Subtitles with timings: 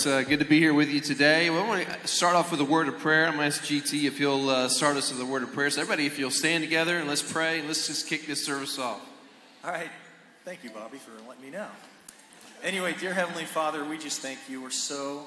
[0.00, 1.50] It's uh, good to be here with you today.
[1.50, 3.26] Well, I want to start off with a word of prayer.
[3.26, 5.68] I'm going to ask GT if he'll uh, start us with a word of prayer.
[5.68, 8.78] So, everybody, if you'll stand together and let's pray and let's just kick this service
[8.78, 8.98] off.
[9.62, 9.90] All right.
[10.46, 11.66] Thank you, Bobby, for letting me know.
[12.62, 14.62] Anyway, dear Heavenly Father, we just thank you.
[14.62, 15.26] We're so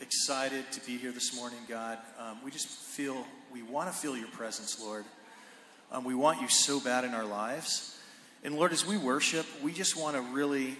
[0.00, 1.96] excited to be here this morning, God.
[2.18, 5.04] Um, we just feel, we want to feel your presence, Lord.
[5.92, 7.96] Um, we want you so bad in our lives.
[8.42, 10.76] And Lord, as we worship, we just want to really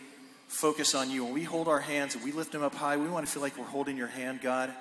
[0.52, 1.24] focus on you.
[1.24, 3.42] When we hold our hands and we lift them up high, we want to feel
[3.42, 4.72] like we're holding your hand, God.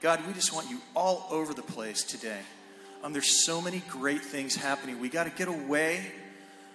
[0.00, 2.40] God, we just want you all over the place today.
[3.02, 5.00] Um, there's so many great things happening.
[5.00, 6.12] We got to get away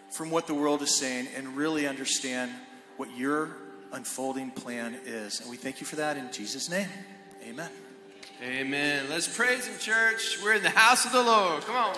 [0.10, 2.52] from what the world is saying and really understand
[2.98, 3.56] what your
[3.94, 5.40] unfolding plan is.
[5.40, 6.90] And we thank you for that in Jesus' name.
[7.48, 7.70] Amen.
[8.44, 9.06] Amen.
[9.10, 10.40] Let's praise Him, church.
[10.44, 11.64] We're in the house of the Lord.
[11.64, 11.96] Come on.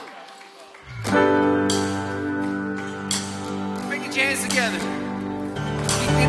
[3.89, 5.02] Make your hands together.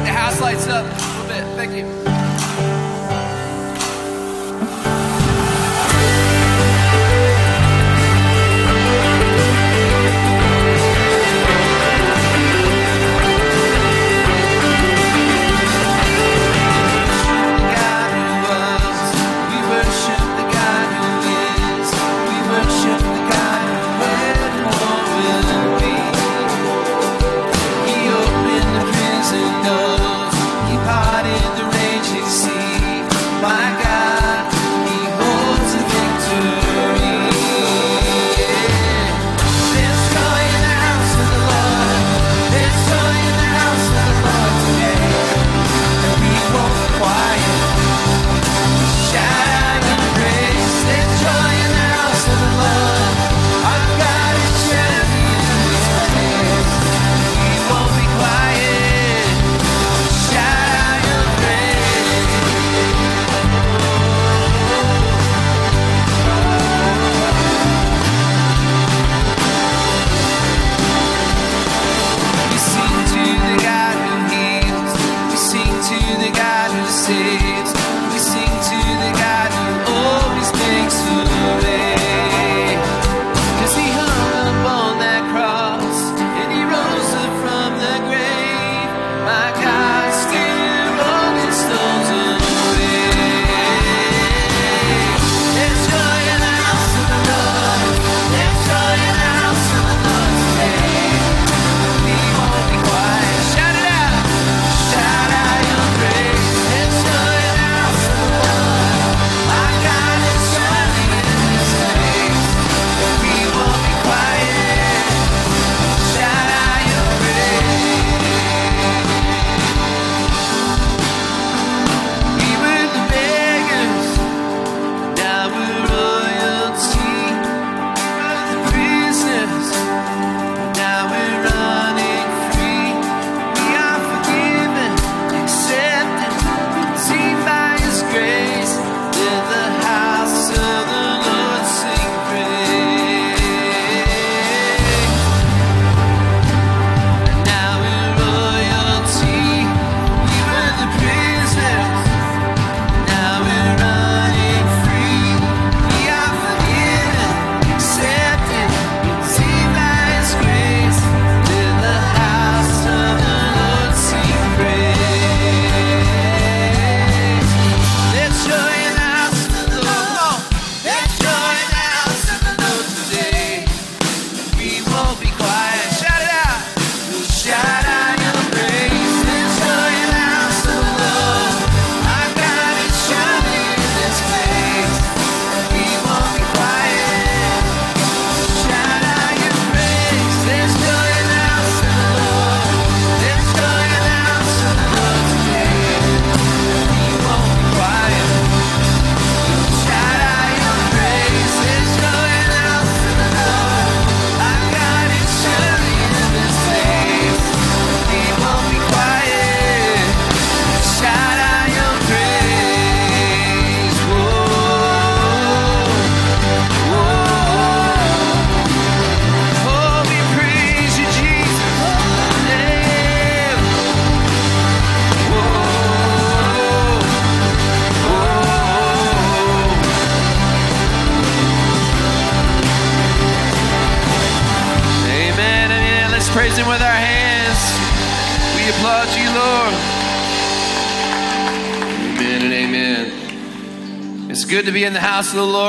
[0.04, 1.56] The house lights up a little bit.
[1.56, 2.03] Thank you.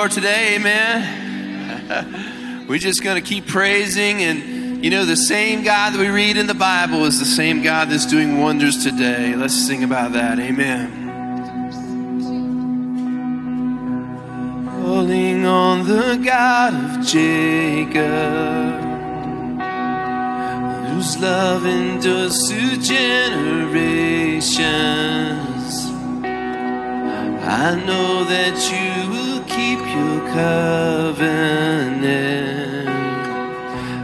[0.06, 0.58] Lord today.
[0.58, 1.02] Amen.
[2.70, 4.22] We're just going to keep praising.
[4.22, 7.64] And, you know, the same God that we read in the Bible is the same
[7.64, 9.36] God that's doing wonders today.
[9.36, 10.38] Let's sing about that.
[10.38, 10.92] Amen.
[14.68, 17.96] Calling on the God of Jacob,
[20.92, 24.56] whose love endures to generations.
[27.48, 29.25] I know that you
[29.56, 31.26] keep your covenant.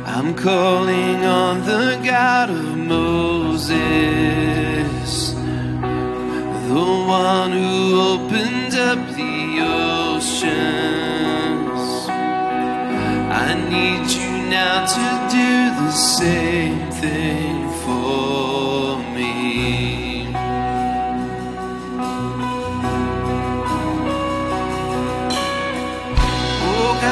[0.08, 3.72] I'm calling on the God of Moses,
[6.70, 6.86] the
[7.20, 10.52] one who opened up the oceans.
[13.46, 15.52] I need you now to do
[15.84, 18.51] the same thing for.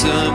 [0.00, 0.29] So.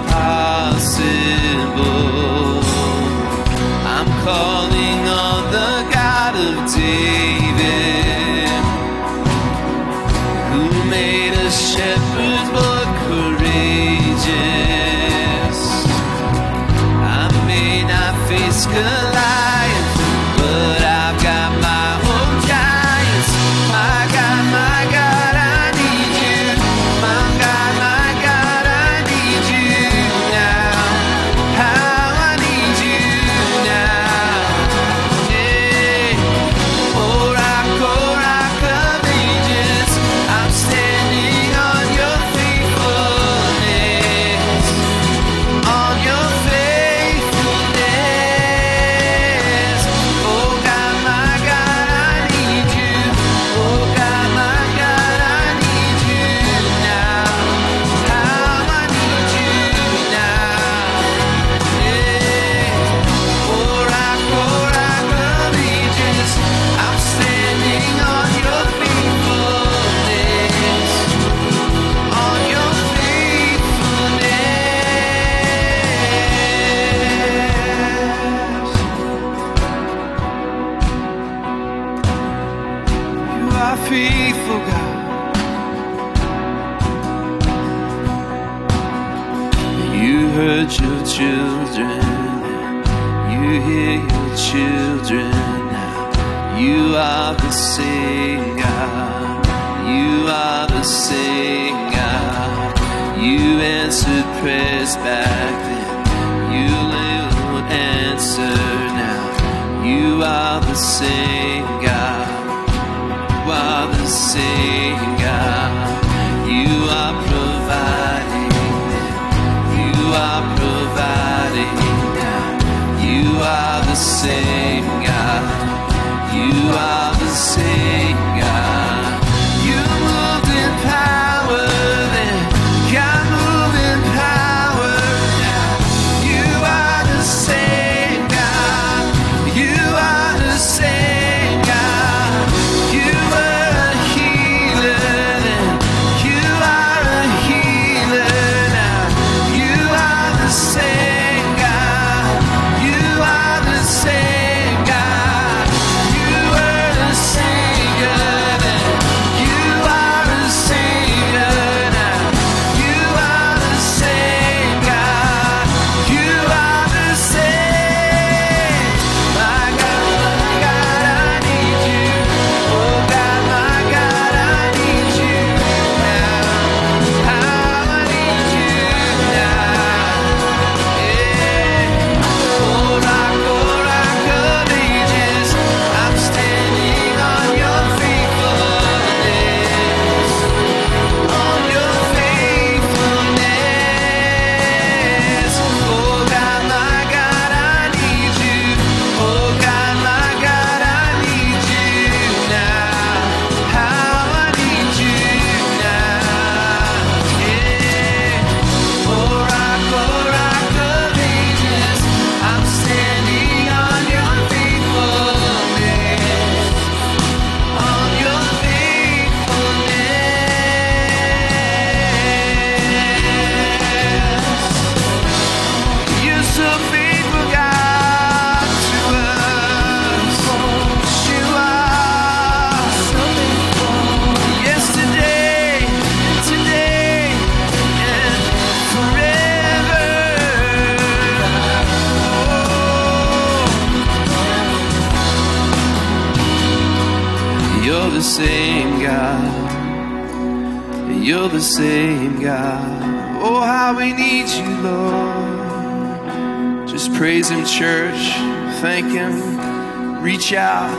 [260.26, 260.90] reach out.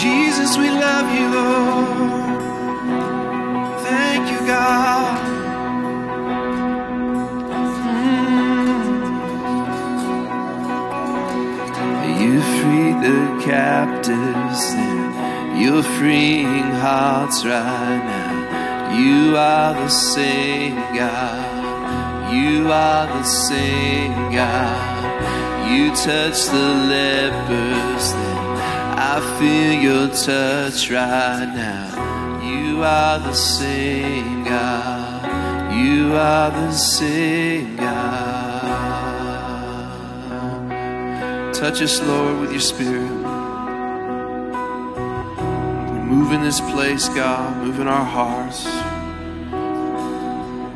[0.00, 1.28] Jesus, we love you.
[1.36, 2.40] Lord.
[3.82, 5.18] Thank you, God.
[7.58, 8.28] Mm.
[12.22, 18.34] You free the captives, and you're freeing hearts right now.
[18.98, 22.32] You are the same God.
[22.32, 24.97] You are the same God
[25.70, 28.38] you touch the lepers, then
[28.98, 32.40] I feel your touch right now.
[32.42, 35.74] You are the same God.
[35.74, 38.28] You are the same God.
[41.54, 43.10] Touch us, Lord, with your spirit.
[46.04, 47.56] Move in this place, God.
[47.64, 48.64] Move in our hearts.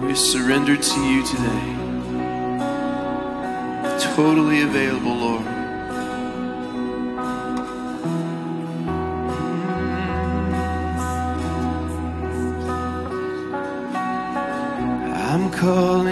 [0.02, 1.82] We surrender to you today
[4.14, 5.46] totally available, Lord.
[15.14, 16.12] I'm calling.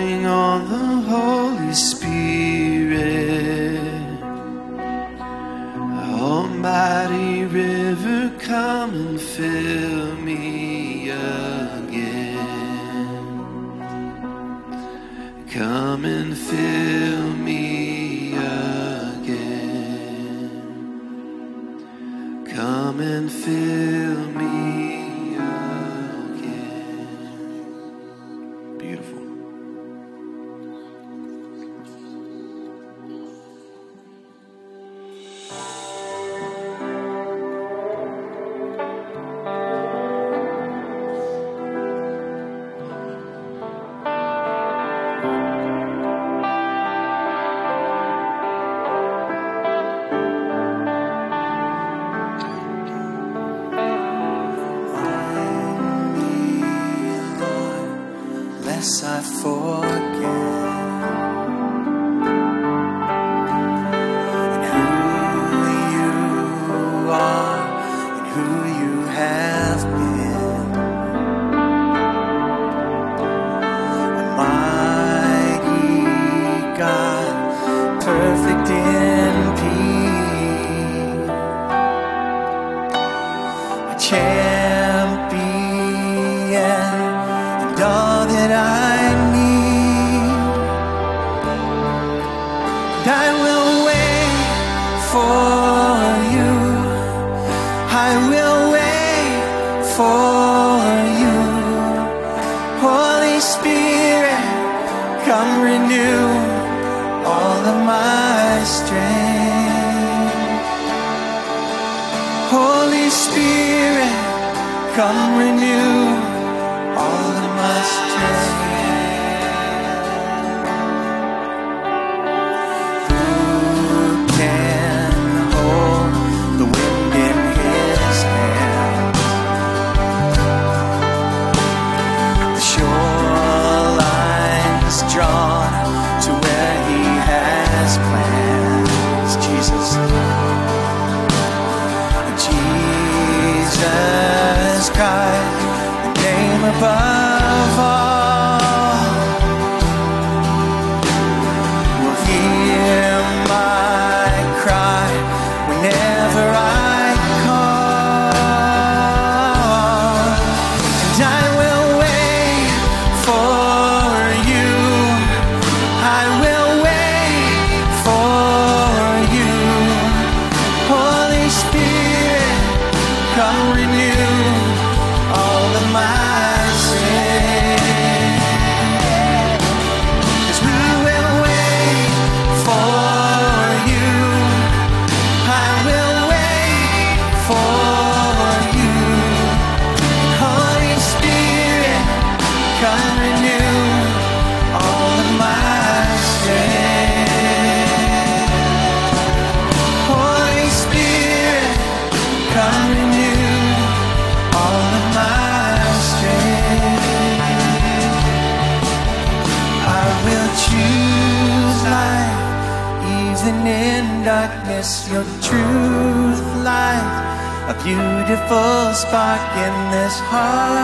[219.57, 220.80] in this heart.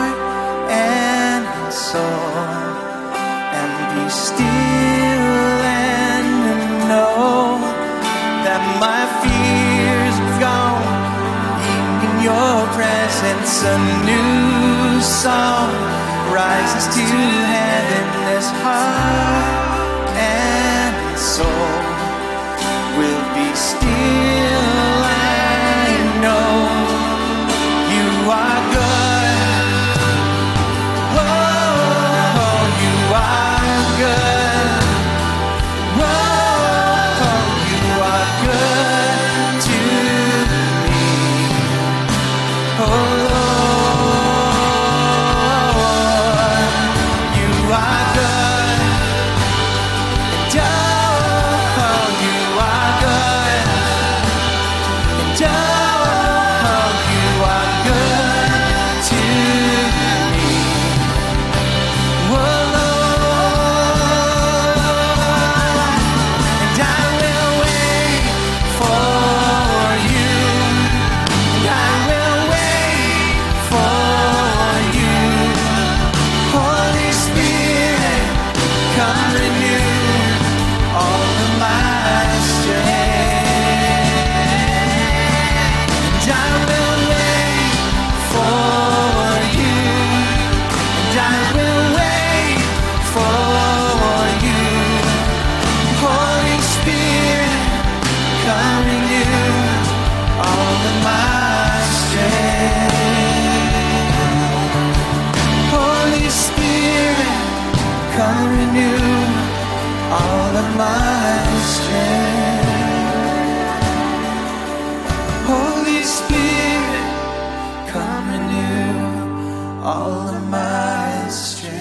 [119.87, 121.77] all of my strength.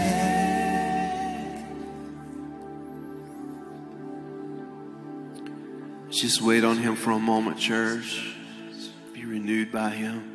[6.11, 8.35] Just wait on Him for a moment, church.
[9.11, 10.34] Be renewed by Him.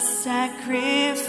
[0.00, 1.26] Sacrifice.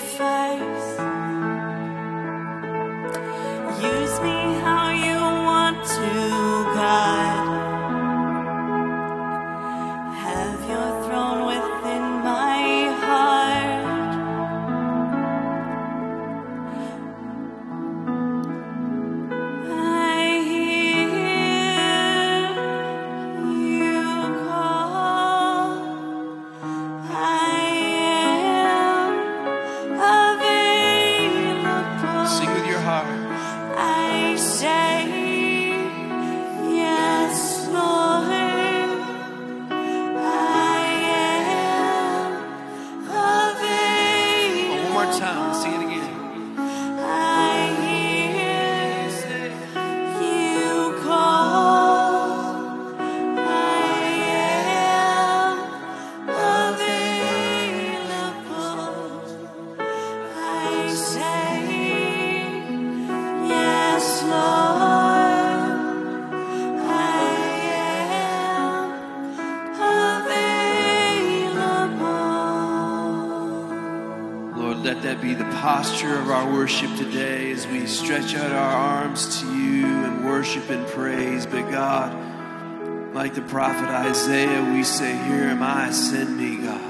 [76.68, 81.46] Worship today as we stretch out our arms to you and worship and praise.
[81.46, 86.82] But God, like the prophet Isaiah, we say, Here am I, send me, God.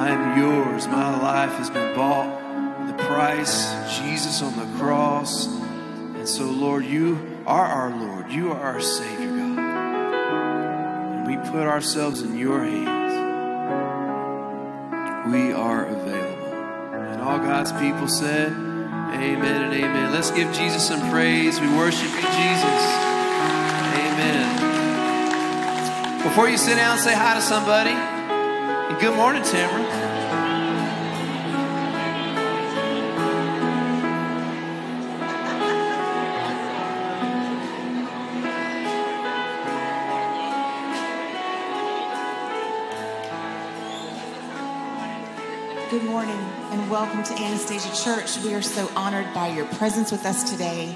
[0.00, 0.86] I am yours.
[0.86, 2.86] My life has been bought.
[2.86, 5.46] The price, Jesus on the cross.
[5.46, 8.32] And so, Lord, you are our Lord.
[8.32, 9.58] You are our Savior, God.
[11.16, 13.12] And we put ourselves in your hands.
[15.30, 16.54] We are available.
[16.94, 18.65] And all God's people said,
[19.22, 20.12] Amen and amen.
[20.12, 21.58] Let's give Jesus some praise.
[21.58, 22.82] We worship you, Jesus.
[23.96, 24.44] Amen.
[26.22, 27.92] Before you sit down, say hi to somebody.
[27.92, 30.06] And good morning, Tamara.
[45.90, 46.36] Good morning
[46.72, 48.38] and welcome to Anastasia Church.
[48.44, 50.92] We are so honored by your presence with us today.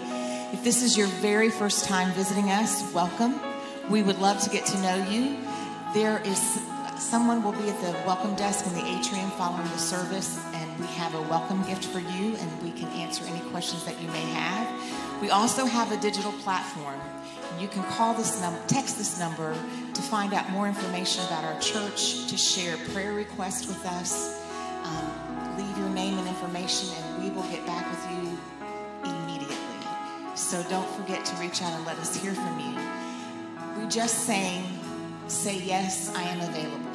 [0.52, 3.38] If this is your very first time visiting us, welcome.
[3.88, 5.38] We would love to get to know you.
[5.94, 6.40] There is
[6.98, 10.86] someone will be at the welcome desk in the atrium following the service, and we
[10.86, 14.26] have a welcome gift for you, and we can answer any questions that you may
[14.32, 15.22] have.
[15.22, 16.98] We also have a digital platform.
[17.60, 19.54] You can call this number, text this number
[19.94, 24.44] to find out more information about our church, to share prayer requests with us
[24.82, 25.29] um,
[26.60, 28.38] information, and we will get back with you
[29.04, 29.56] immediately.
[30.34, 32.78] So don't forget to reach out and let us hear from you.
[33.78, 34.64] We just sang,
[35.28, 36.90] Say Yes, I Am Available.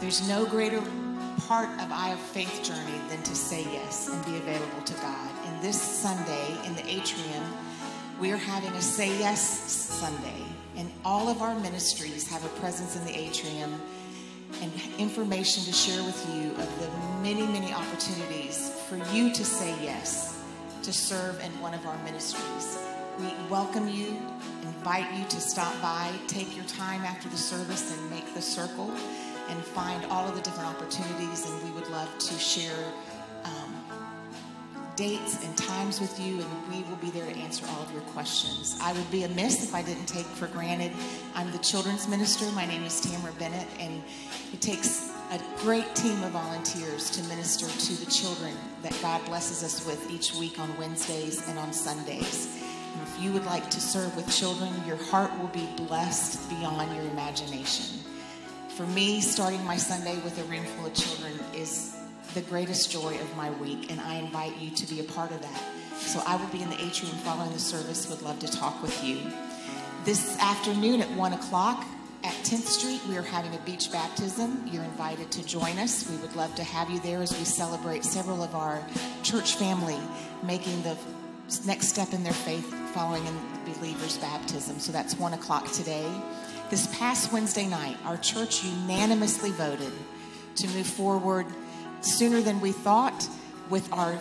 [0.00, 0.82] There's no greater
[1.46, 5.30] part of our faith journey than to say yes and be available to God.
[5.46, 7.44] And this Sunday in the atrium,
[8.20, 10.42] we are having a Say Yes Sunday.
[10.76, 13.80] And all of our ministries have a presence in the atrium
[14.60, 16.88] and information to share with you of the
[17.22, 20.42] many, many opportunities for you to say yes
[20.82, 22.78] to serve in one of our ministries.
[23.18, 24.16] We welcome you,
[24.62, 28.90] invite you to stop by, take your time after the service and make the circle
[29.48, 31.48] and find all of the different opportunities.
[31.48, 32.92] And we would love to share
[34.96, 38.02] dates and times with you, and we will be there to answer all of your
[38.02, 38.78] questions.
[38.80, 40.92] I would be amiss if I didn't take for granted.
[41.34, 42.50] I'm the children's minister.
[42.52, 44.02] My name is Tamara Bennett, and
[44.52, 49.62] it takes a great team of volunteers to minister to the children that God blesses
[49.62, 52.62] us with each week on Wednesdays and on Sundays.
[52.92, 56.94] And if you would like to serve with children, your heart will be blessed beyond
[56.94, 57.98] your imagination.
[58.76, 61.96] For me, starting my Sunday with a room full of children is
[62.34, 65.42] the greatest joy of my week, and I invite you to be a part of
[65.42, 65.62] that.
[65.96, 68.08] So I will be in the atrium following the service.
[68.08, 69.18] Would love to talk with you.
[70.04, 71.84] This afternoon at 1 o'clock
[72.24, 74.66] at 10th Street, we are having a beach baptism.
[74.70, 76.08] You're invited to join us.
[76.08, 78.82] We would love to have you there as we celebrate several of our
[79.22, 79.98] church family
[80.42, 80.96] making the
[81.66, 83.36] next step in their faith following in
[83.74, 84.78] believer's baptism.
[84.78, 86.10] So that's 1 o'clock today.
[86.70, 89.92] This past Wednesday night, our church unanimously voted
[90.56, 91.46] to move forward
[92.02, 93.28] sooner than we thought
[93.70, 94.16] with our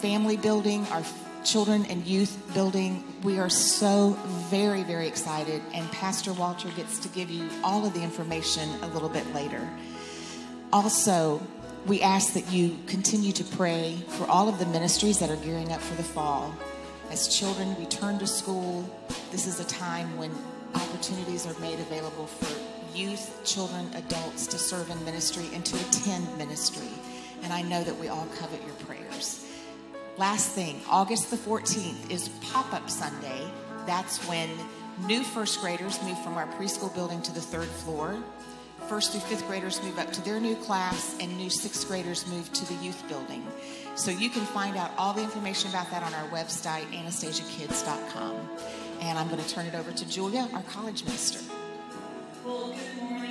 [0.00, 1.02] family building, our
[1.44, 3.04] children and youth building.
[3.22, 4.18] We are so
[4.50, 8.88] very, very excited, and Pastor Walter gets to give you all of the information a
[8.88, 9.68] little bit later.
[10.72, 11.40] Also,
[11.86, 15.72] we ask that you continue to pray for all of the ministries that are gearing
[15.72, 16.54] up for the fall.
[17.10, 18.88] As children return to school,
[19.32, 20.30] this is a time when
[20.74, 26.36] opportunities are made available for youth, children, adults to serve in ministry and to attend
[26.36, 26.88] ministry.
[27.42, 29.46] And I know that we all covet your prayers.
[30.18, 33.40] Last thing, August the 14th is Pop Up Sunday.
[33.86, 34.50] That's when
[35.06, 38.22] new first graders move from our preschool building to the third floor.
[38.88, 42.52] First through fifth graders move up to their new class, and new sixth graders move
[42.52, 43.46] to the youth building.
[43.94, 48.36] So you can find out all the information about that on our website, anastasiakids.com.
[49.00, 51.40] And I'm going to turn it over to Julia, our college minister.
[52.44, 53.29] Well, good morning.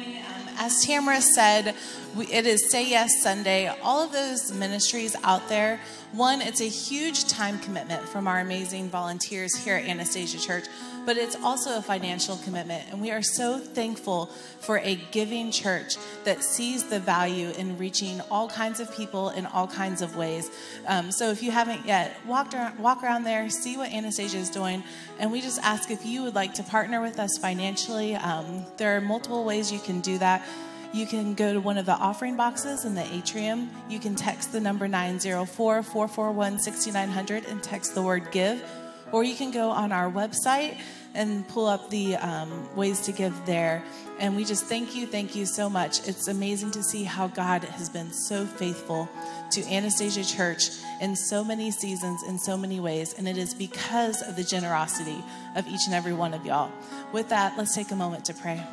[0.61, 1.73] As Tamara said,
[2.17, 3.67] we, it is Say Yes Sunday.
[3.81, 5.79] All of those ministries out there,
[6.11, 10.65] one, it's a huge time commitment from our amazing volunteers here at Anastasia Church,
[11.05, 12.83] but it's also a financial commitment.
[12.91, 14.25] And we are so thankful
[14.59, 15.95] for a giving church
[16.25, 20.51] that sees the value in reaching all kinds of people in all kinds of ways.
[20.87, 24.49] Um, so if you haven't yet, walk around, walk around there, see what Anastasia is
[24.49, 24.83] doing,
[25.19, 28.15] and we just ask if you would like to partner with us financially.
[28.15, 30.45] Um, there are multiple ways you can do that.
[30.91, 33.69] You can go to one of the offering boxes in the atrium.
[33.89, 38.63] You can text the number 904 441 6900 and text the word give.
[39.11, 40.77] Or you can go on our website
[41.13, 43.83] and pull up the um, ways to give there.
[44.19, 46.07] And we just thank you, thank you so much.
[46.07, 49.09] It's amazing to see how God has been so faithful
[49.51, 50.69] to Anastasia Church
[51.01, 53.13] in so many seasons, in so many ways.
[53.13, 55.23] And it is because of the generosity
[55.55, 56.71] of each and every one of y'all.
[57.11, 58.63] With that, let's take a moment to pray.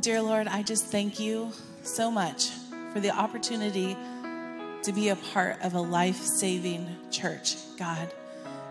[0.00, 2.48] Dear Lord, I just thank you so much
[2.94, 3.94] for the opportunity
[4.82, 8.10] to be a part of a life saving church, God.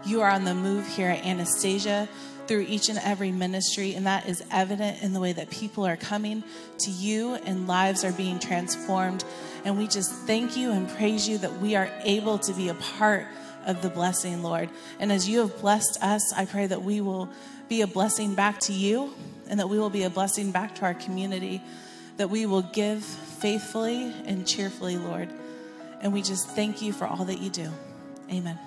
[0.03, 2.09] You are on the move here at Anastasia
[2.47, 5.97] through each and every ministry, and that is evident in the way that people are
[5.97, 6.43] coming
[6.79, 9.23] to you and lives are being transformed.
[9.65, 12.73] And we just thank you and praise you that we are able to be a
[12.73, 13.27] part
[13.67, 14.69] of the blessing, Lord.
[14.99, 17.29] And as you have blessed us, I pray that we will
[17.67, 19.13] be a blessing back to you
[19.49, 21.61] and that we will be a blessing back to our community,
[22.17, 25.29] that we will give faithfully and cheerfully, Lord.
[26.01, 27.69] And we just thank you for all that you do.
[28.31, 28.57] Amen.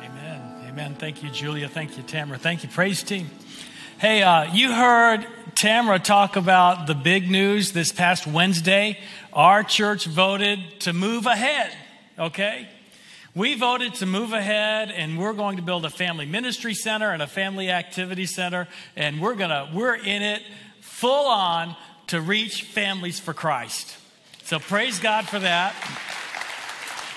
[0.00, 0.40] Amen.
[0.68, 0.94] Amen.
[0.94, 1.68] Thank you, Julia.
[1.68, 2.38] Thank you, Tamara.
[2.38, 3.30] Thank you, praise team.
[3.98, 8.98] Hey, uh, you heard Tamara talk about the big news this past Wednesday.
[9.32, 11.72] Our church voted to move ahead,
[12.16, 12.68] okay?
[13.34, 17.22] We voted to move ahead and we're going to build a family ministry center and
[17.22, 20.42] a family activity center and we're going to we're in it
[20.80, 21.76] full on
[22.08, 23.96] to reach families for Christ.
[24.44, 25.74] So praise God for that.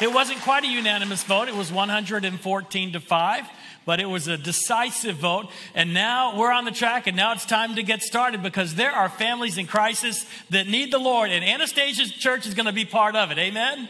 [0.01, 1.47] It wasn't quite a unanimous vote.
[1.47, 3.45] It was 114 to 5,
[3.85, 5.49] but it was a decisive vote.
[5.75, 8.91] And now we're on the track, and now it's time to get started because there
[8.91, 12.83] are families in crisis that need the Lord, and Anastasia's church is going to be
[12.83, 13.37] part of it.
[13.37, 13.87] Amen?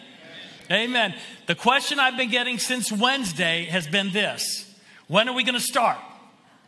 [0.72, 1.13] Amen.
[1.47, 4.74] The question I've been getting since Wednesday has been this
[5.07, 5.97] When are we going to start?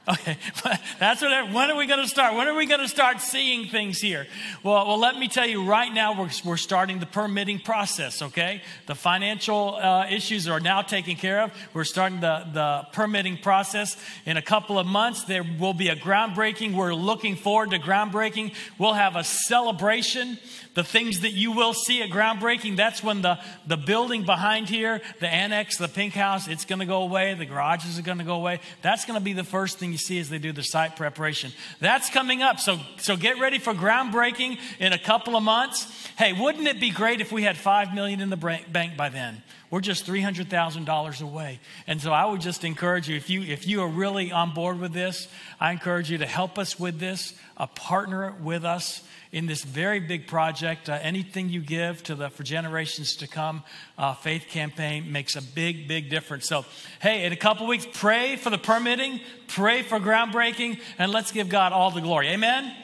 [0.05, 0.37] Okay,
[0.99, 1.53] that's what.
[1.53, 2.35] When are we going to start?
[2.35, 4.27] When are we going to start seeing things here?
[4.61, 5.63] Well, well, let me tell you.
[5.63, 8.21] Right now, we're we're starting the permitting process.
[8.21, 11.51] Okay, the financial uh, issues are now taken care of.
[11.73, 13.95] We're starting the the permitting process.
[14.25, 16.75] In a couple of months, there will be a groundbreaking.
[16.75, 18.53] We're looking forward to groundbreaking.
[18.77, 20.37] We'll have a celebration.
[20.73, 22.75] The things that you will see at groundbreaking.
[22.75, 26.85] That's when the the building behind here, the annex, the pink house, it's going to
[26.85, 27.35] go away.
[27.35, 28.59] The garages are going to go away.
[28.81, 31.53] That's going to be the first thing you see as they do the site preparation.
[31.79, 32.59] That's coming up.
[32.59, 35.87] So, so get ready for groundbreaking in a couple of months.
[36.17, 39.41] Hey, wouldn't it be great if we had five million in the bank by then?
[39.69, 43.29] We're just three hundred thousand dollars away, and so I would just encourage you if
[43.29, 45.27] you if you are really on board with this,
[45.59, 49.01] I encourage you to help us with this, a partner with us
[49.33, 50.87] in this very big project.
[50.87, 53.63] Uh, anything you give to the For Generations to Come
[53.97, 56.47] uh, faith campaign makes a big, big difference.
[56.47, 56.65] So,
[57.01, 61.49] hey, in a couple weeks, pray for the permitting, pray for groundbreaking, and let's give
[61.49, 62.29] God all the glory.
[62.29, 62.75] Amen?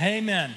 [0.00, 0.24] Amen.
[0.24, 0.54] Amen.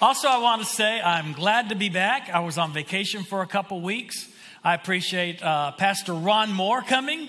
[0.00, 2.30] Also, I want to say I'm glad to be back.
[2.32, 4.28] I was on vacation for a couple weeks.
[4.62, 7.28] I appreciate uh, Pastor Ron Moore coming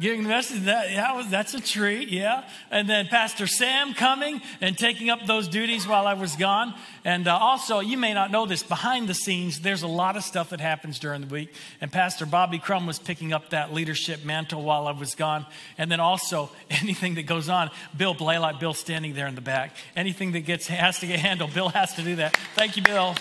[0.00, 0.62] giving the message.
[0.64, 2.48] That, that's a treat, yeah.
[2.70, 6.74] And then Pastor Sam coming and taking up those duties while I was gone.
[7.04, 10.24] And uh, also, you may not know this, behind the scenes, there's a lot of
[10.24, 11.54] stuff that happens during the week.
[11.80, 15.46] And Pastor Bobby Crum was picking up that leadership mantle while I was gone.
[15.78, 19.76] And then also, anything that goes on, Bill Blaylock, Bill standing there in the back.
[19.96, 22.36] Anything that gets has to get handled, Bill has to do that.
[22.54, 23.14] Thank you, Bill.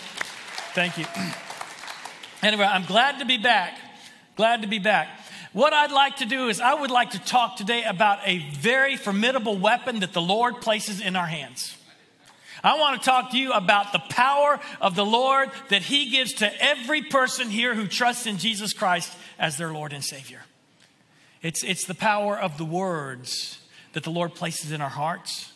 [0.74, 1.06] Thank you.
[2.44, 3.80] Anyway, I'm glad to be back.
[4.36, 5.08] Glad to be back.
[5.54, 8.98] What I'd like to do is, I would like to talk today about a very
[8.98, 11.78] formidable weapon that the Lord places in our hands.
[12.64, 16.34] I want to talk to you about the power of the Lord that He gives
[16.36, 20.42] to every person here who trusts in Jesus Christ as their Lord and Savior.
[21.44, 23.60] It's, it's the power of the words
[23.92, 25.53] that the Lord places in our hearts.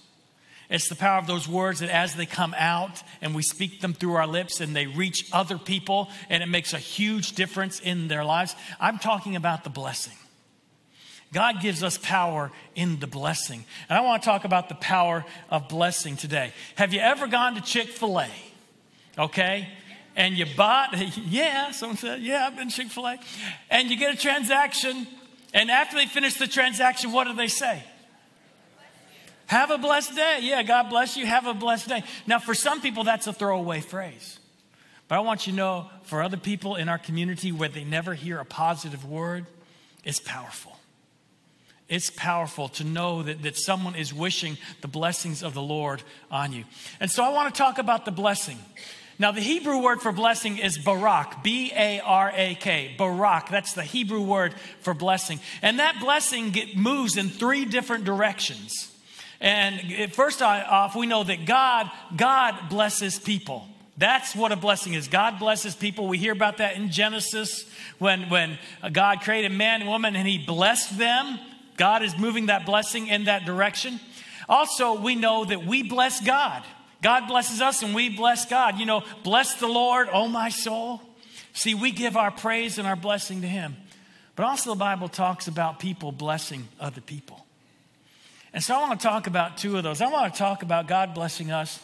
[0.70, 3.94] It's the power of those words that as they come out and we speak them
[3.94, 8.10] through our lips and they reach other people and it makes a huge difference in
[8.10, 8.56] their lives.
[8.80, 10.14] I'm talking about the blessing.
[11.34, 13.66] God gives us power in the blessing.
[13.90, 16.54] And I want to talk about the power of blessing today.
[16.76, 18.30] Have you ever gone to Chick fil A?
[19.18, 19.68] Okay?
[20.16, 20.98] And you bought,
[21.28, 23.20] yeah, someone said, yeah, I've been Chick fil A.
[23.70, 25.08] And you get a transaction,
[25.54, 27.84] and after they finish the transaction, what do they say?
[29.48, 30.40] Have a blessed day.
[30.42, 31.26] Yeah, God bless you.
[31.26, 32.04] Have a blessed day.
[32.28, 34.40] Now, for some people, that's a throwaway phrase.
[35.08, 38.14] But I want you to know for other people in our community where they never
[38.14, 39.46] hear a positive word,
[40.04, 40.78] it's powerful.
[41.88, 46.52] It's powerful to know that, that someone is wishing the blessings of the Lord on
[46.52, 46.66] you.
[47.00, 48.58] And so I want to talk about the blessing.
[49.20, 53.50] Now, the Hebrew word for blessing is barak, B A R A K, barak.
[53.50, 55.40] That's the Hebrew word for blessing.
[55.62, 58.92] And that blessing moves in three different directions.
[59.40, 63.68] And first off, we know that God, God blesses people.
[63.98, 65.08] That's what a blessing is.
[65.08, 66.08] God blesses people.
[66.08, 67.66] We hear about that in Genesis
[67.98, 68.60] when, when
[68.92, 71.40] God created man and woman and he blessed them.
[71.78, 74.00] God is moving that blessing in that direction.
[74.48, 76.64] Also, we know that we bless God.
[77.02, 78.80] God blesses us and we bless God.
[78.80, 81.02] You know, bless the Lord, oh my soul.
[81.54, 83.76] See, we give our praise and our blessing to him.
[84.36, 87.47] But also, the Bible talks about people blessing other people.
[88.58, 90.02] And so I want to talk about two of those.
[90.02, 91.80] I want to talk about God blessing us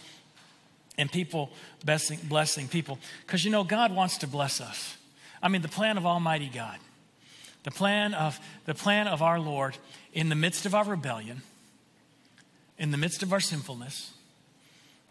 [0.98, 1.52] and people
[1.86, 2.98] blessing, blessing people.
[3.24, 4.98] Because you know, God wants to bless us.
[5.40, 6.80] I mean, the plan of Almighty God,
[7.62, 9.78] the plan of, the plan of our Lord
[10.14, 11.44] in the midst of our rebellion,
[12.80, 14.12] in the midst of our sinfulness,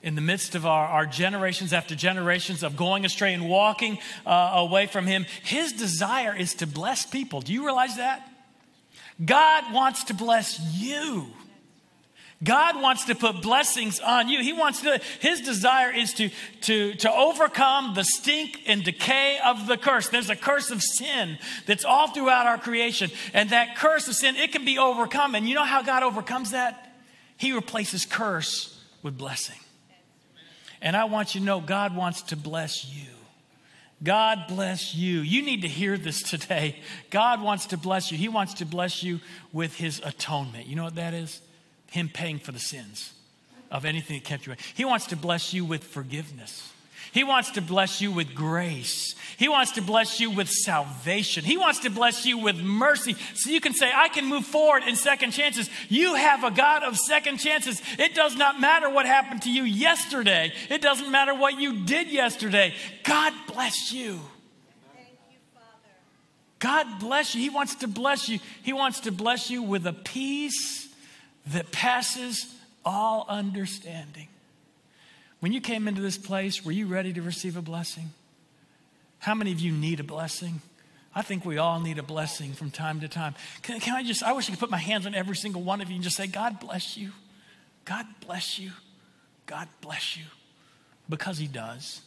[0.03, 4.51] in the midst of our, our generations after generations of going astray and walking uh,
[4.57, 7.41] away from Him, His desire is to bless people.
[7.41, 8.29] Do you realize that?
[9.25, 11.29] God wants to bless you.
[12.43, 14.43] God wants to put blessings on you.
[14.43, 16.30] He wants to, his desire is to,
[16.62, 20.09] to, to overcome the stink and decay of the curse.
[20.09, 23.11] There's a curse of sin that's all throughout our creation.
[23.32, 25.34] And that curse of sin, it can be overcome.
[25.34, 26.97] And you know how God overcomes that?
[27.36, 29.59] He replaces curse with blessing.
[30.80, 33.07] And I want you to know God wants to bless you.
[34.03, 35.20] God bless you.
[35.20, 36.80] You need to hear this today.
[37.11, 38.18] God wants to bless you.
[38.18, 39.20] He wants to bless you
[39.53, 40.66] with his atonement.
[40.66, 41.40] You know what that is?
[41.93, 43.12] Him paying for the sins
[43.70, 44.61] of anything that kept you away.
[44.74, 46.72] He wants to bless you with forgiveness.
[47.12, 49.14] He wants to bless you with grace.
[49.36, 51.45] He wants to bless you with salvation.
[51.45, 54.84] He wants to bless you with mercy so you can say, I can move forward
[54.88, 55.68] in second chances.
[55.90, 57.82] You have a God of second chances.
[57.99, 62.09] It does not matter what happened to you yesterday, it doesn't matter what you did
[62.09, 62.74] yesterday.
[63.05, 64.18] God bless you.
[66.59, 67.43] God bless you.
[67.43, 68.38] He wants to bless you.
[68.62, 70.82] He wants to bless you with a peace
[71.47, 72.47] that passes
[72.84, 74.28] all understanding.
[75.40, 78.11] When you came into this place, were you ready to receive a blessing?
[79.18, 80.62] How many of you need a blessing?
[81.14, 83.34] I think we all need a blessing from time to time.
[83.62, 85.80] Can, can, I just, I wish I could put my hands on every single one
[85.80, 87.11] of you and just say, God bless you.
[87.84, 88.70] God bless you.
[89.47, 90.24] God bless you.
[91.09, 92.01] Because He does.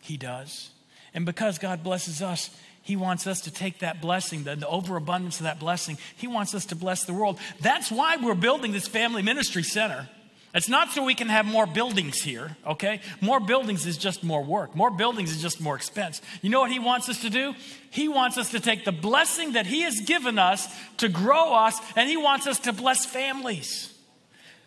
[0.00, 0.70] He does.
[1.14, 2.50] And because God blesses us,
[2.84, 5.96] he wants us to take that blessing, the, the, overabundance of that blessing.
[6.16, 7.38] He wants us to bless the world.
[7.60, 10.08] That's why we're building this family ministry center.
[10.54, 13.00] It's not so we can have more buildings here, okay?
[13.22, 14.76] More buildings is just more work.
[14.76, 16.20] More buildings is just more expense.
[16.42, 17.54] You know what he wants us to do?
[17.90, 20.68] He wants us to take the blessing that he has given us
[20.98, 23.93] to grow us, and he wants us to bless families.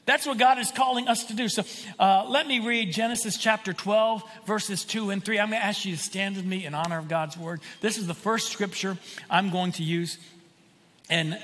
[0.07, 1.49] That's what God is calling us to do.
[1.49, 1.63] So
[1.99, 5.37] uh, let me read Genesis chapter 12, verses 2 and 3.
[5.37, 7.59] I'm going to ask you to stand with me in honor of God's word.
[7.81, 8.97] This is the first scripture
[9.29, 10.17] I'm going to use.
[11.09, 11.37] And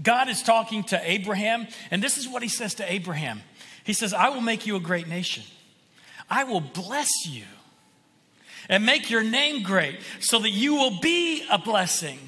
[0.00, 3.42] God is talking to Abraham, and this is what he says to Abraham
[3.82, 5.42] He says, I will make you a great nation,
[6.30, 7.44] I will bless you
[8.68, 12.18] and make your name great so that you will be a blessing.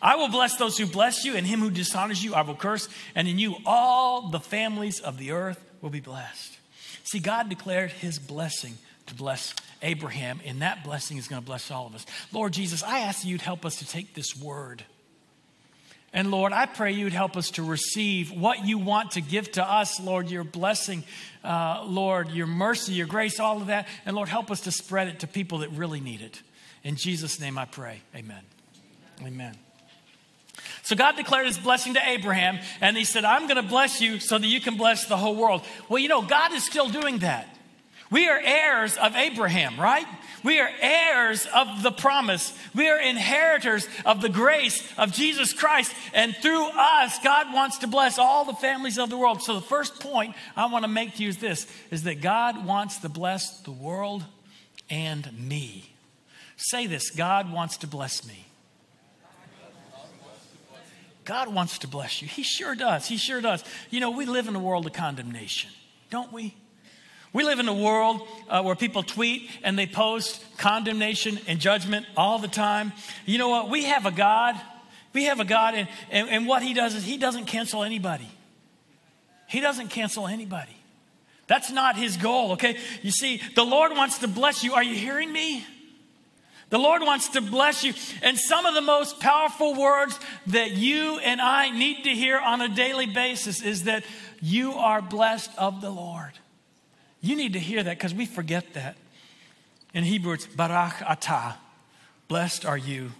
[0.00, 2.88] I will bless those who bless you, and him who dishonors you, I will curse,
[3.14, 6.58] and in you all the families of the earth will be blessed.
[7.04, 8.76] See, God declared his blessing
[9.06, 12.04] to bless Abraham, and that blessing is going to bless all of us.
[12.32, 14.84] Lord Jesus, I ask that you'd help us to take this word.
[16.12, 19.64] And Lord, I pray you'd help us to receive what you want to give to
[19.64, 21.04] us, Lord, your blessing,
[21.44, 23.86] uh, Lord, your mercy, your grace, all of that.
[24.06, 26.40] And Lord, help us to spread it to people that really need it.
[26.82, 28.00] In Jesus' name I pray.
[28.14, 28.42] Amen.
[29.22, 29.56] Amen.
[30.86, 34.20] So God declared his blessing to Abraham, and he said, I'm going to bless you
[34.20, 35.62] so that you can bless the whole world.
[35.88, 37.48] Well, you know, God is still doing that.
[38.08, 40.06] We are heirs of Abraham, right?
[40.44, 42.56] We are heirs of the promise.
[42.72, 45.92] We are inheritors of the grace of Jesus Christ.
[46.14, 49.42] And through us, God wants to bless all the families of the world.
[49.42, 52.64] So the first point I want to make to you is this is that God
[52.64, 54.24] wants to bless the world
[54.88, 55.90] and me.
[56.56, 58.46] Say this God wants to bless me.
[61.26, 62.28] God wants to bless you.
[62.28, 63.06] He sure does.
[63.06, 63.62] He sure does.
[63.90, 65.70] You know, we live in a world of condemnation,
[66.08, 66.54] don't we?
[67.32, 72.06] We live in a world uh, where people tweet and they post condemnation and judgment
[72.16, 72.92] all the time.
[73.26, 73.68] You know what?
[73.68, 74.54] We have a God.
[75.12, 78.28] We have a God, and, and, and what He does is He doesn't cancel anybody.
[79.48, 80.76] He doesn't cancel anybody.
[81.46, 82.76] That's not His goal, okay?
[83.02, 84.74] You see, the Lord wants to bless you.
[84.74, 85.64] Are you hearing me?
[86.68, 87.94] The Lord wants to bless you.
[88.22, 92.60] And some of the most powerful words that you and I need to hear on
[92.60, 94.04] a daily basis is that
[94.42, 96.32] you are blessed of the Lord.
[97.20, 98.96] You need to hear that because we forget that.
[99.94, 101.54] In Hebrew, it's Barak Atah.
[102.28, 103.12] Blessed are you.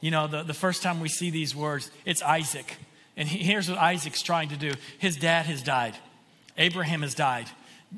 [0.00, 2.76] You know, the, the first time we see these words, it's Isaac.
[3.16, 5.96] And he, here's what Isaac's trying to do his dad has died,
[6.58, 7.46] Abraham has died.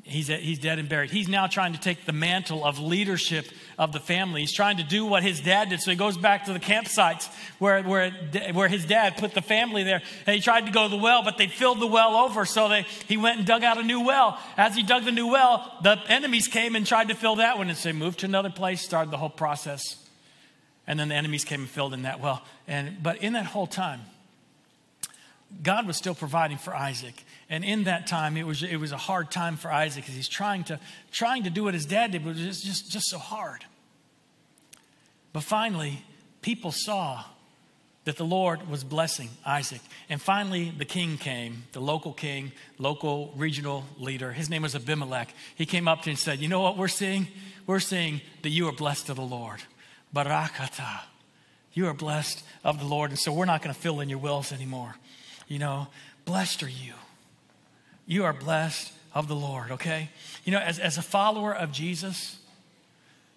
[0.03, 1.11] He's, he's dead and buried.
[1.11, 3.45] He's now trying to take the mantle of leadership
[3.77, 4.41] of the family.
[4.41, 5.81] He's trying to do what his dad did.
[5.81, 7.27] So he goes back to the campsites
[7.59, 8.11] where, where,
[8.53, 10.01] where his dad put the family there.
[10.25, 12.45] And he tried to go to the well, but they filled the well over.
[12.45, 14.39] So they, he went and dug out a new well.
[14.57, 17.69] As he dug the new well, the enemies came and tried to fill that one.
[17.69, 19.97] And so he moved to another place, started the whole process.
[20.87, 22.43] And then the enemies came and filled in that well.
[22.67, 24.01] And, but in that whole time,
[25.63, 27.23] God was still providing for Isaac.
[27.49, 30.29] And in that time, it was, it was a hard time for Isaac because he's
[30.29, 30.79] trying to,
[31.11, 33.65] trying to do what his dad did, but it was just, just so hard.
[35.33, 36.03] But finally,
[36.41, 37.23] people saw
[38.05, 39.81] that the Lord was blessing Isaac.
[40.09, 44.31] And finally, the king came, the local king, local regional leader.
[44.31, 45.33] His name was Abimelech.
[45.55, 47.27] He came up to him and said, You know what we're seeing?
[47.67, 49.61] We're seeing that you are blessed of the Lord.
[50.11, 51.01] Barak Atah.
[51.73, 53.11] You are blessed of the Lord.
[53.11, 54.95] And so we're not going to fill in your wills anymore.
[55.47, 55.87] You know,
[56.25, 56.93] blessed are you.
[58.09, 60.09] You are blessed of the Lord, okay?
[60.43, 62.39] You know, as, as a follower of Jesus,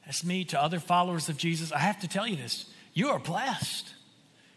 [0.08, 2.64] as me to other followers of Jesus, I have to tell you this
[2.94, 3.90] you are blessed.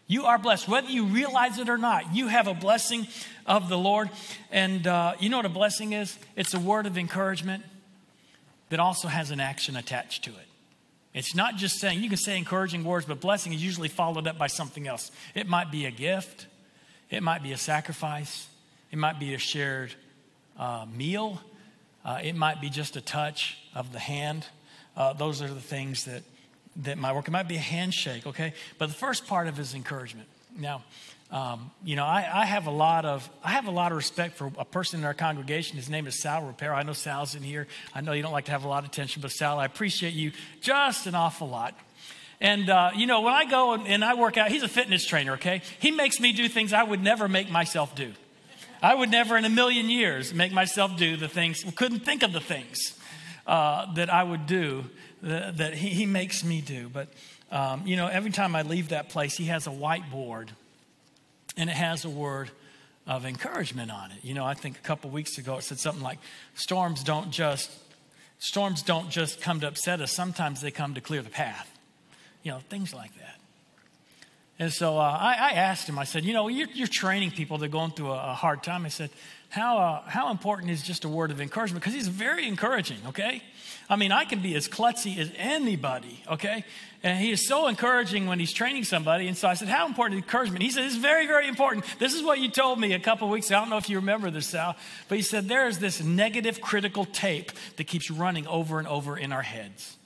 [0.06, 2.14] You are blessed, whether you realize it or not.
[2.14, 3.08] You have a blessing
[3.44, 4.08] of the Lord.
[4.50, 6.16] And uh, you know what a blessing is?
[6.34, 7.64] It's a word of encouragement
[8.70, 10.46] that also has an action attached to it.
[11.12, 14.38] It's not just saying, you can say encouraging words, but blessing is usually followed up
[14.38, 15.10] by something else.
[15.34, 16.46] It might be a gift,
[17.10, 18.46] it might be a sacrifice,
[18.90, 19.94] it might be a shared
[20.58, 21.40] uh, meal,
[22.04, 24.46] uh, it might be just a touch of the hand.
[24.96, 26.22] Uh, those are the things that,
[26.76, 27.28] that might work.
[27.28, 28.54] It might be a handshake, okay?
[28.78, 30.28] But the first part of it is encouragement.
[30.58, 30.84] Now,
[31.30, 34.36] um, you know, I, I, have a lot of I have a lot of respect
[34.36, 35.76] for a person in our congregation.
[35.76, 36.72] His name is Sal Repair.
[36.72, 37.66] I know Sal's in here.
[37.92, 40.14] I know you don't like to have a lot of attention, but Sal, I appreciate
[40.14, 40.30] you
[40.60, 41.74] just an awful lot.
[42.40, 45.04] And, uh, you know, when I go and, and I work out, he's a fitness
[45.04, 45.62] trainer, okay?
[45.80, 48.12] He makes me do things I would never make myself do.
[48.86, 52.32] I would never in a million years make myself do the things, couldn't think of
[52.32, 52.78] the things
[53.44, 54.84] uh, that I would do
[55.22, 56.88] that, that he, he, makes me do.
[56.88, 57.08] But,
[57.50, 60.50] um, you know, every time I leave that place, he has a whiteboard
[61.56, 62.52] and it has a word
[63.08, 64.18] of encouragement on it.
[64.22, 66.18] You know, I think a couple weeks ago it said something like,
[66.54, 67.72] storms don't just,
[68.38, 71.68] storms don't just come to upset us, sometimes they come to clear the path
[72.46, 73.35] you know, things like that.
[74.58, 77.58] And so uh, I, I, asked him, I said, you know, you're, you're training people
[77.58, 78.86] that are going through a, a hard time.
[78.86, 79.10] I said,
[79.50, 81.82] how, uh, how important is just a word of encouragement?
[81.82, 83.42] Because he's very encouraging, okay?
[83.88, 86.64] I mean, I can be as klutzy as anybody, okay?
[87.02, 89.28] And he is so encouraging when he's training somebody.
[89.28, 90.62] And so I said, How important is encouragement?
[90.62, 91.84] He said, It's very, very important.
[91.98, 93.58] This is what you told me a couple weeks ago.
[93.58, 94.74] I don't know if you remember this, Sal,
[95.08, 99.16] but he said, There is this negative critical tape that keeps running over and over
[99.16, 99.96] in our heads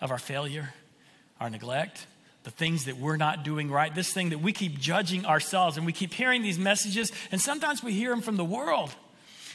[0.00, 0.72] of our failure,
[1.40, 2.06] our neglect,
[2.44, 5.84] the things that we're not doing right, this thing that we keep judging ourselves, and
[5.84, 8.94] we keep hearing these messages, and sometimes we hear them from the world,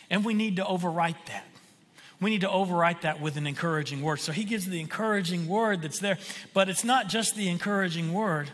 [0.10, 1.46] and we need to overwrite that.
[2.20, 4.20] We need to overwrite that with an encouraging word.
[4.20, 6.18] So he gives the encouraging word that's there,
[6.54, 8.50] but it's not just the encouraging word.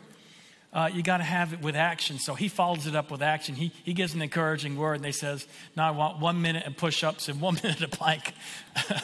[0.72, 2.20] Uh, you got to have it with action.
[2.20, 3.56] So he follows it up with action.
[3.56, 6.76] He, he gives an encouraging word, and they says, "Now I want one minute of
[6.76, 8.34] push-ups and one minute of plank."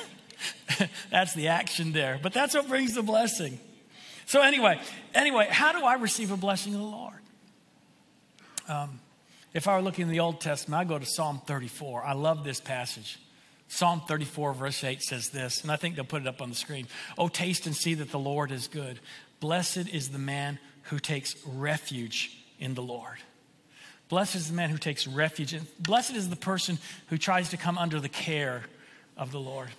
[1.10, 2.20] that's the action there.
[2.22, 3.58] But that's what brings the blessing.
[4.26, 4.80] So anyway,
[5.14, 7.20] anyway, how do I receive a blessing of the Lord?
[8.68, 9.00] Um,
[9.54, 12.04] if I were looking in the Old Testament, I go to Psalm 34.
[12.04, 13.20] I love this passage.
[13.68, 16.56] Psalm 34, verse 8 says this, and I think they'll put it up on the
[16.56, 16.88] screen.
[17.18, 19.00] Oh, taste and see that the Lord is good.
[19.40, 23.18] Blessed is the man who takes refuge in the Lord.
[24.10, 25.54] Blessed is the man who takes refuge.
[25.54, 28.64] In, blessed is the person who tries to come under the care
[29.16, 29.70] of the Lord.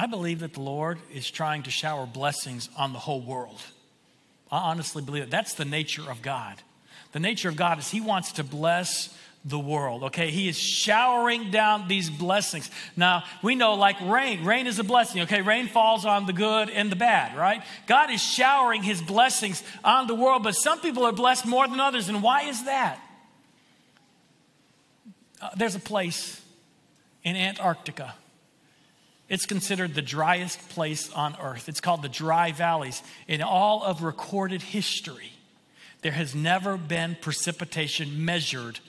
[0.00, 3.60] I believe that the Lord is trying to shower blessings on the whole world.
[4.50, 5.30] I honestly believe that.
[5.30, 6.56] That's the nature of God.
[7.12, 10.04] The nature of God is He wants to bless the world.
[10.04, 12.70] Okay, He is showering down these blessings.
[12.96, 15.20] Now, we know like rain, rain is a blessing.
[15.24, 17.62] Okay, rain falls on the good and the bad, right?
[17.86, 21.78] God is showering His blessings on the world, but some people are blessed more than
[21.78, 22.08] others.
[22.08, 22.98] And why is that?
[25.42, 26.40] Uh, there's a place
[27.22, 28.14] in Antarctica.
[29.30, 31.68] It's considered the driest place on earth.
[31.68, 33.00] It's called the Dry Valleys.
[33.28, 35.32] In all of recorded history,
[36.02, 38.80] there has never been precipitation measured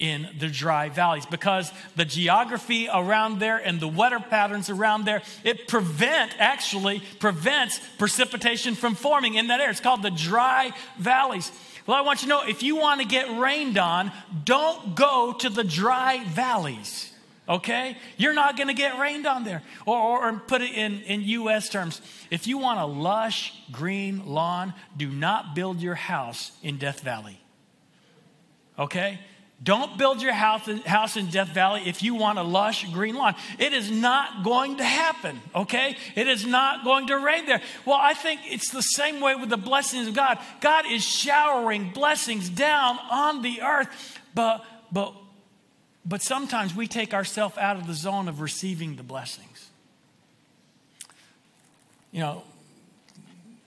[0.00, 5.22] in the dry valleys because the geography around there and the weather patterns around there
[5.44, 11.52] it prevent actually prevents precipitation from forming in that area it's called the dry valleys
[11.86, 14.10] well i want you to know if you want to get rained on
[14.44, 17.13] don't go to the dry valleys
[17.48, 21.00] okay you're not going to get rained on there or, or, or put it in,
[21.02, 26.52] in us terms if you want a lush green lawn do not build your house
[26.62, 27.38] in death valley
[28.78, 29.18] okay
[29.64, 33.34] don't build your house, house in Death Valley if you want a lush green lawn.
[33.58, 35.96] It is not going to happen, okay?
[36.14, 37.62] It is not going to rain there.
[37.86, 40.38] Well, I think it's the same way with the blessings of God.
[40.60, 43.88] God is showering blessings down on the earth,
[44.34, 45.14] but, but,
[46.06, 49.70] but sometimes we take ourselves out of the zone of receiving the blessings.
[52.12, 52.42] You know,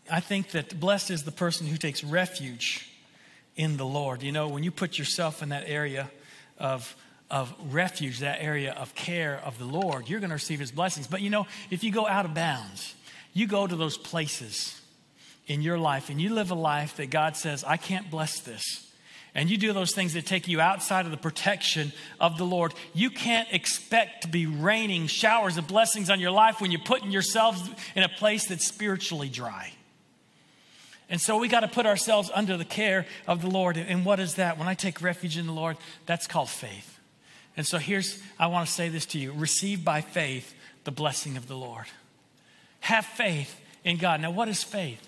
[0.09, 2.89] I think that blessed is the person who takes refuge
[3.55, 4.23] in the Lord.
[4.23, 6.09] You know, when you put yourself in that area
[6.57, 6.95] of,
[7.29, 11.07] of refuge, that area of care of the Lord, you're going to receive his blessings.
[11.07, 12.95] But you know, if you go out of bounds,
[13.33, 14.79] you go to those places
[15.47, 18.86] in your life and you live a life that God says, I can't bless this.
[19.38, 22.73] And you do those things that take you outside of the protection of the Lord.
[22.95, 27.11] You can't expect to be raining showers of blessings on your life when you're putting
[27.11, 27.61] yourselves
[27.95, 29.71] in a place that's spiritually dry.
[31.07, 33.77] And so we got to put ourselves under the care of the Lord.
[33.77, 34.57] And what is that?
[34.57, 35.77] When I take refuge in the Lord,
[36.07, 36.97] that's called faith.
[37.55, 41.38] And so here's, I want to say this to you receive by faith the blessing
[41.38, 41.85] of the Lord.
[42.79, 44.19] Have faith in God.
[44.19, 45.07] Now, what is faith?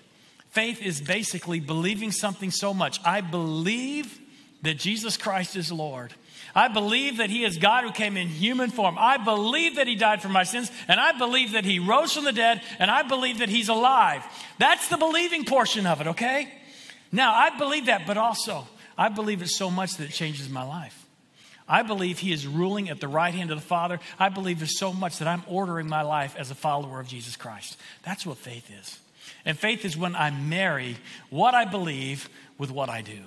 [0.50, 3.00] Faith is basically believing something so much.
[3.04, 4.18] I believe
[4.62, 6.12] that Jesus Christ is Lord.
[6.54, 8.96] I believe that He is God who came in human form.
[8.98, 12.24] I believe that He died for my sins, and I believe that He rose from
[12.24, 14.24] the dead, and I believe that He's alive.
[14.58, 16.48] That's the believing portion of it, okay?
[17.12, 18.66] Now, I believe that, but also,
[18.98, 21.06] I believe it so much that it changes my life.
[21.68, 24.00] I believe He is ruling at the right hand of the Father.
[24.18, 27.36] I believe there's so much that I'm ordering my life as a follower of Jesus
[27.36, 27.78] Christ.
[28.02, 28.98] That's what faith is.
[29.44, 30.96] And faith is when I marry
[31.30, 32.28] what I believe
[32.58, 33.20] with what I do.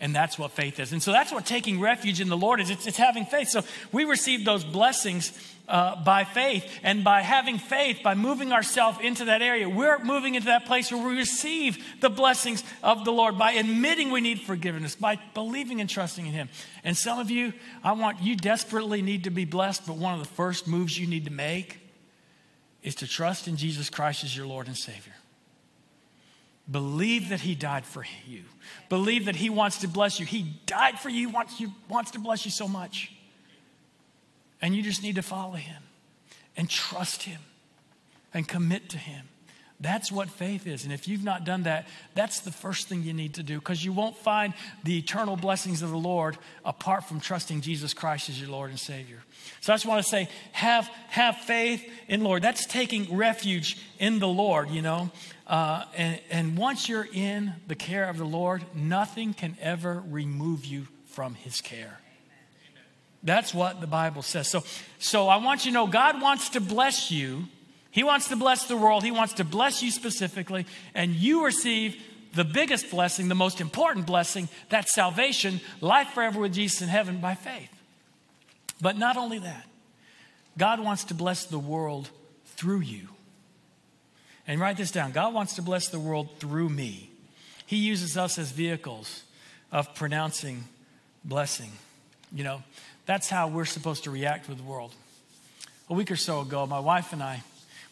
[0.00, 0.92] And that's what faith is.
[0.92, 3.50] And so that's what taking refuge in the Lord is it's, it's having faith.
[3.50, 5.32] So we receive those blessings
[5.68, 6.68] uh, by faith.
[6.82, 10.90] And by having faith, by moving ourselves into that area, we're moving into that place
[10.90, 15.80] where we receive the blessings of the Lord by admitting we need forgiveness, by believing
[15.80, 16.48] and trusting in Him.
[16.82, 17.52] And some of you,
[17.84, 21.06] I want you desperately need to be blessed, but one of the first moves you
[21.06, 21.78] need to make
[22.82, 25.14] is to trust in Jesus Christ as your Lord and Savior.
[26.72, 28.42] Believe that He died for you.
[28.88, 30.26] Believe that He wants to bless you.
[30.26, 33.12] He died for you, wants, you, wants to bless you so much.
[34.60, 35.82] And you just need to follow Him
[36.56, 37.40] and trust Him
[38.32, 39.28] and commit to Him.
[39.82, 40.84] That's what faith is.
[40.84, 43.84] And if you've not done that, that's the first thing you need to do because
[43.84, 44.54] you won't find
[44.84, 48.78] the eternal blessings of the Lord apart from trusting Jesus Christ as your Lord and
[48.78, 49.24] Savior.
[49.60, 52.42] So I just want to say, have, have faith in Lord.
[52.42, 55.10] That's taking refuge in the Lord, you know.
[55.52, 60.64] Uh, and, and once you're in the care of the Lord, nothing can ever remove
[60.64, 62.00] you from his care.
[63.22, 64.48] That's what the Bible says.
[64.48, 64.64] So,
[64.98, 67.44] so I want you to know God wants to bless you.
[67.90, 69.04] He wants to bless the world.
[69.04, 70.64] He wants to bless you specifically.
[70.94, 72.02] And you receive
[72.34, 77.18] the biggest blessing, the most important blessing, that's salvation, life forever with Jesus in heaven
[77.18, 77.68] by faith.
[78.80, 79.66] But not only that,
[80.56, 82.08] God wants to bless the world
[82.46, 83.08] through you.
[84.52, 87.08] And write this down God wants to bless the world through me.
[87.64, 89.22] He uses us as vehicles
[89.72, 90.64] of pronouncing
[91.24, 91.72] blessing.
[92.30, 92.62] You know,
[93.06, 94.94] that's how we're supposed to react with the world.
[95.88, 97.42] A week or so ago, my wife and I,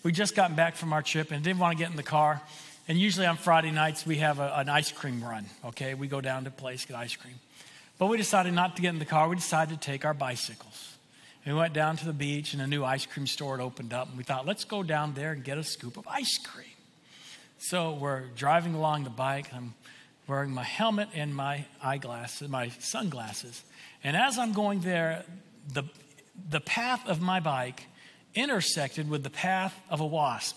[0.02, 2.42] we just gotten back from our trip and didn't want to get in the car.
[2.88, 5.94] And usually on Friday nights, we have a, an ice cream run, okay?
[5.94, 7.36] We go down to a place, get ice cream.
[7.96, 9.30] But we decided not to get in the car.
[9.30, 10.89] We decided to take our bicycles.
[11.46, 14.08] We went down to the beach, and a new ice cream store had opened up.
[14.08, 16.66] And we thought, let's go down there and get a scoop of ice cream.
[17.58, 19.52] So we're driving along the bike.
[19.54, 19.74] I'm
[20.26, 23.62] wearing my helmet and my eyeglasses, my sunglasses.
[24.04, 25.24] And as I'm going there,
[25.72, 25.84] the,
[26.48, 27.86] the path of my bike
[28.34, 30.56] intersected with the path of a wasp.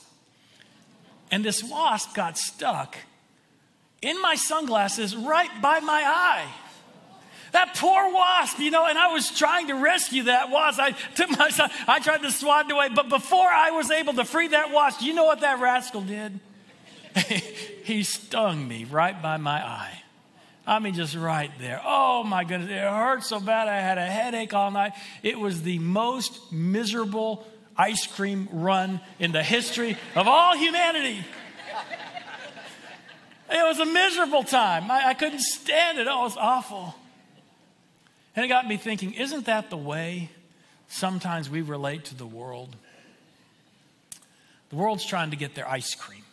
[1.31, 2.97] And this wasp got stuck
[4.01, 6.47] in my sunglasses right by my eye.
[7.53, 10.79] That poor wasp, you know, and I was trying to rescue that wasp.
[10.79, 14.13] I took my son, I tried to swat it away, but before I was able
[14.13, 16.39] to free that wasp, you know what that rascal did?
[17.83, 20.01] he stung me right by my eye.
[20.65, 21.79] I mean, just right there.
[21.85, 23.67] Oh my goodness, it hurt so bad.
[23.67, 24.93] I had a headache all night.
[25.21, 27.45] It was the most miserable
[27.77, 31.23] ice cream run in the history of all humanity.
[33.51, 34.89] It was a miserable time.
[34.89, 36.07] I, I couldn't stand it.
[36.09, 36.95] Oh, it was awful.
[38.35, 40.29] And it got me thinking isn't that the way
[40.87, 42.75] sometimes we relate to the world?
[44.69, 46.23] The world's trying to get their ice cream.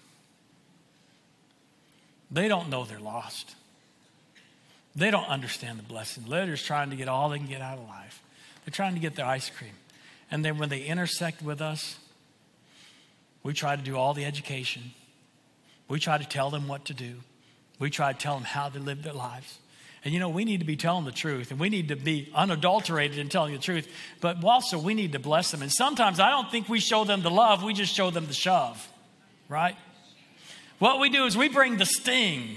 [2.31, 3.55] They don't know they're lost.
[4.97, 6.25] They don't understand the blessing.
[6.29, 8.23] They're just trying to get all they can get out of life.
[8.65, 9.73] They're trying to get their ice cream.
[10.31, 11.99] And then when they intersect with us,
[13.43, 14.93] we try to do all the education.
[15.89, 17.17] We try to tell them what to do.
[17.79, 19.59] We try to tell them how to live their lives.
[20.05, 22.31] And you know, we need to be telling the truth and we need to be
[22.35, 23.87] unadulterated in telling the truth,
[24.21, 25.61] but also we need to bless them.
[25.61, 28.33] And sometimes I don't think we show them the love, we just show them the
[28.33, 28.89] shove,
[29.49, 29.77] right?
[30.79, 32.57] What we do is we bring the sting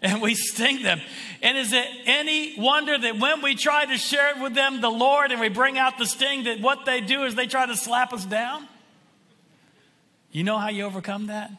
[0.00, 1.02] and we sting them.
[1.42, 4.90] And is it any wonder that when we try to share it with them, the
[4.90, 7.76] Lord, and we bring out the sting, that what they do is they try to
[7.76, 8.66] slap us down?
[10.30, 11.50] You know how you overcome that?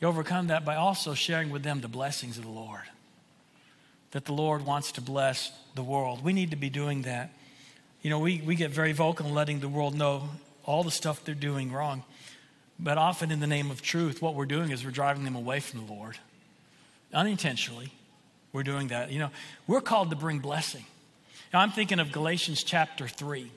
[0.00, 2.84] You overcome that by also sharing with them the blessings of the Lord
[4.12, 6.22] that the Lord wants to bless the world.
[6.22, 7.30] We need to be doing that.
[8.02, 10.28] You know, we, we get very vocal in letting the world know
[10.64, 12.04] all the stuff they're doing wrong.
[12.78, 15.60] But often, in the name of truth, what we're doing is we're driving them away
[15.60, 16.18] from the Lord.
[17.12, 17.92] Unintentionally,
[18.52, 19.12] we're doing that.
[19.12, 19.30] You know,
[19.66, 20.84] we're called to bring blessing.
[21.52, 23.50] Now, I'm thinking of Galatians chapter 3.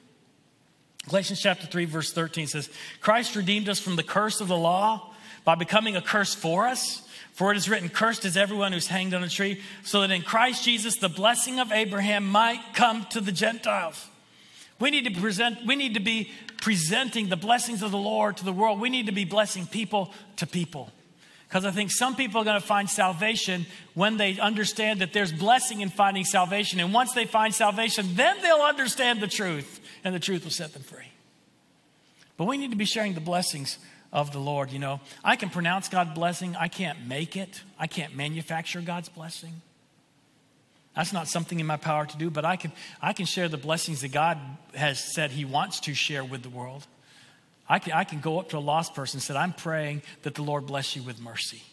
[1.07, 5.13] Galatians chapter 3, verse 13 says, Christ redeemed us from the curse of the law
[5.43, 7.04] by becoming a curse for us.
[7.35, 10.21] For it is written, Cursed is everyone who's hanged on a tree, so that in
[10.21, 14.07] Christ Jesus the blessing of Abraham might come to the Gentiles.
[14.79, 16.31] We need to present, we need to be
[16.61, 18.79] presenting the blessings of the Lord to the world.
[18.79, 20.91] We need to be blessing people to people.
[21.49, 23.65] Because I think some people are going to find salvation
[23.95, 26.79] when they understand that there's blessing in finding salvation.
[26.79, 30.71] And once they find salvation, then they'll understand the truth, and the truth will set
[30.71, 31.11] them free.
[32.37, 33.77] But we need to be sharing the blessings
[34.11, 34.71] of the Lord.
[34.71, 39.09] You know, I can pronounce God's blessing, I can't make it, I can't manufacture God's
[39.09, 39.61] blessing.
[40.95, 43.57] That's not something in my power to do, but I can, I can share the
[43.57, 44.39] blessings that God
[44.73, 46.87] has said He wants to share with the world.
[47.67, 50.35] I can, I can go up to a lost person and say, I'm praying that
[50.35, 51.63] the Lord bless you with mercy.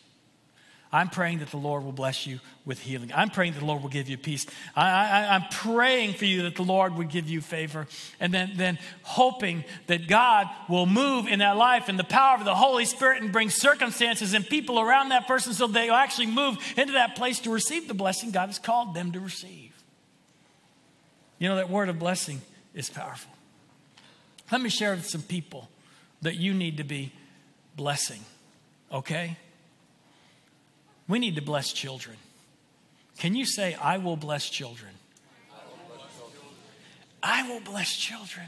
[0.95, 3.11] I'm praying that the Lord will bless you with healing.
[3.15, 4.45] I'm praying that the Lord will give you peace.
[4.77, 7.87] I, am praying for you that the Lord would give you favor.
[8.21, 12.45] And then, then hoping that God will move in that life in the power of
[12.45, 16.59] the Holy Spirit and bring circumstances and people around that person so they'll actually move
[16.77, 19.73] into that place to receive the blessing God has called them to receive.
[21.39, 22.43] You know, that word of blessing
[22.75, 23.33] is powerful.
[24.51, 25.71] Let me share with some people
[26.21, 27.13] that you need to be
[27.77, 28.21] blessing,
[28.93, 29.39] okay?
[31.09, 32.17] We need to bless children.
[33.19, 34.91] Can you say, I will bless children?
[37.23, 38.47] I will bless children.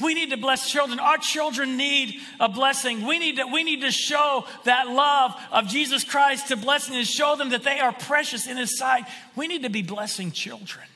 [0.00, 1.00] We need to bless children.
[1.00, 3.06] Our children need a blessing.
[3.06, 7.06] We need to, we need to show that love of Jesus Christ to blessing and
[7.06, 9.04] show them that they are precious in His sight.
[9.34, 10.86] We need to be blessing children.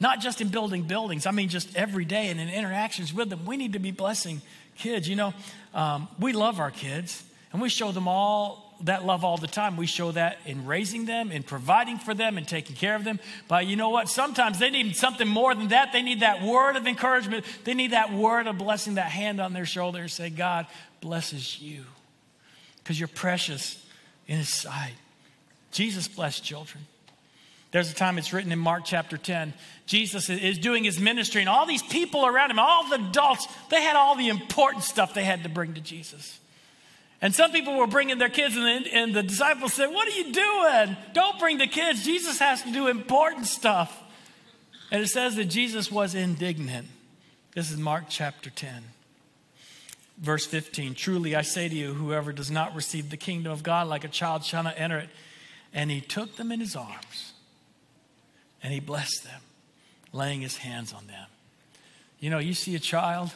[0.00, 3.44] Not just in building buildings, I mean, just every day and in interactions with them.
[3.44, 4.40] We need to be blessing
[4.76, 5.08] kids.
[5.08, 5.34] You know,
[5.74, 9.76] um, we love our kids and we show them all that love all the time.
[9.76, 13.20] We show that in raising them, in providing for them, and taking care of them.
[13.48, 14.08] But you know what?
[14.08, 15.92] Sometimes they need something more than that.
[15.92, 17.44] They need that word of encouragement.
[17.64, 20.66] They need that word of blessing, that hand on their shoulder and say, God
[21.00, 21.84] blesses you
[22.78, 23.84] because you're precious
[24.26, 24.94] in His sight.
[25.70, 26.86] Jesus blessed children.
[27.72, 29.54] There's a time it's written in Mark chapter 10.
[29.86, 33.82] Jesus is doing his ministry, and all these people around him, all the adults, they
[33.82, 36.38] had all the important stuff they had to bring to Jesus.
[37.22, 40.10] And some people were bringing their kids, and the, and the disciples said, What are
[40.10, 40.96] you doing?
[41.14, 42.04] Don't bring the kids.
[42.04, 43.96] Jesus has to do important stuff.
[44.90, 46.88] And it says that Jesus was indignant.
[47.54, 48.82] This is Mark chapter 10,
[50.18, 50.94] verse 15.
[50.94, 54.08] Truly I say to you, whoever does not receive the kingdom of God like a
[54.08, 55.08] child shall not enter it.
[55.72, 57.32] And he took them in his arms
[58.62, 59.40] and he blessed them,
[60.12, 61.26] laying his hands on them.
[62.18, 63.32] You know, you see a child,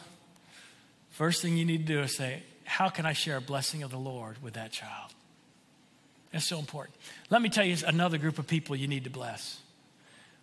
[1.09, 3.91] first thing you need to do is say, how can I share a blessing of
[3.91, 5.13] the Lord with that child?
[6.33, 6.95] That's so important.
[7.29, 9.61] Let me tell you another group of people you need to bless.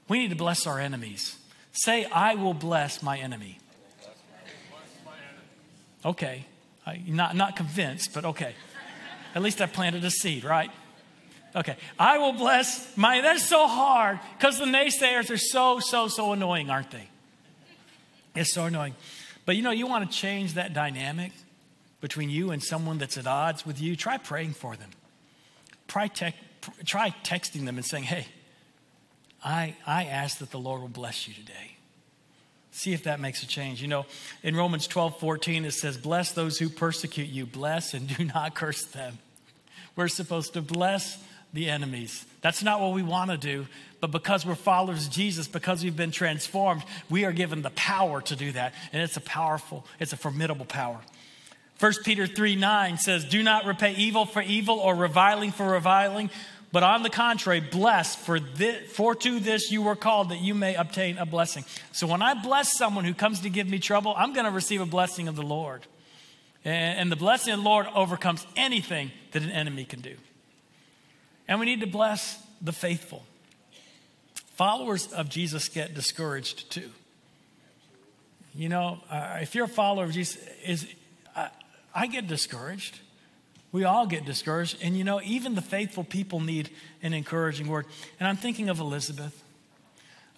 [0.08, 1.36] We need to bless our enemies.
[1.72, 3.58] Say, I will bless my enemy.
[6.02, 6.46] Okay.
[6.86, 8.54] I, not, not convinced, but okay.
[9.34, 10.70] At least I planted a seed, right?
[11.54, 11.76] Okay.
[11.98, 16.70] I will bless my, that's so hard because the naysayers are so, so, so annoying,
[16.70, 17.08] aren't they?
[18.34, 18.94] It's so annoying.
[19.44, 21.32] But you know, you want to change that dynamic
[22.04, 23.96] between you and someone that's at odds with you.
[23.96, 24.90] Try praying for them.
[25.88, 26.34] Try, te-
[26.84, 28.26] try texting them and saying, hey,
[29.42, 31.78] I, I ask that the Lord will bless you today.
[32.72, 33.80] See if that makes a change.
[33.80, 34.04] You know,
[34.42, 38.54] in Romans 12, 14, it says, Bless those who persecute you, bless and do not
[38.54, 39.16] curse them.
[39.96, 41.16] We're supposed to bless
[41.54, 42.26] the enemies.
[42.42, 43.66] That's not what we want to do,
[44.02, 48.20] but because we're followers of Jesus, because we've been transformed, we are given the power
[48.20, 48.74] to do that.
[48.92, 51.00] And it's a powerful, it's a formidable power.
[51.84, 56.30] 1 Peter 3 9 says, Do not repay evil for evil or reviling for reviling,
[56.72, 60.54] but on the contrary, bless, for, this, for to this you were called that you
[60.54, 61.62] may obtain a blessing.
[61.92, 64.80] So when I bless someone who comes to give me trouble, I'm going to receive
[64.80, 65.82] a blessing of the Lord.
[66.64, 70.16] And, the blessing of the Lord overcomes anything that an enemy can do.
[71.46, 73.26] And we need to bless the faithful.
[74.54, 76.90] Followers of Jesus get discouraged too.
[78.54, 80.86] You know, uh, if you're a follower of Jesus, is
[81.94, 82.98] I get discouraged.
[83.70, 84.78] We all get discouraged.
[84.82, 86.70] And you know, even the faithful people need
[87.02, 87.86] an encouraging word.
[88.18, 89.42] And I'm thinking of Elizabeth.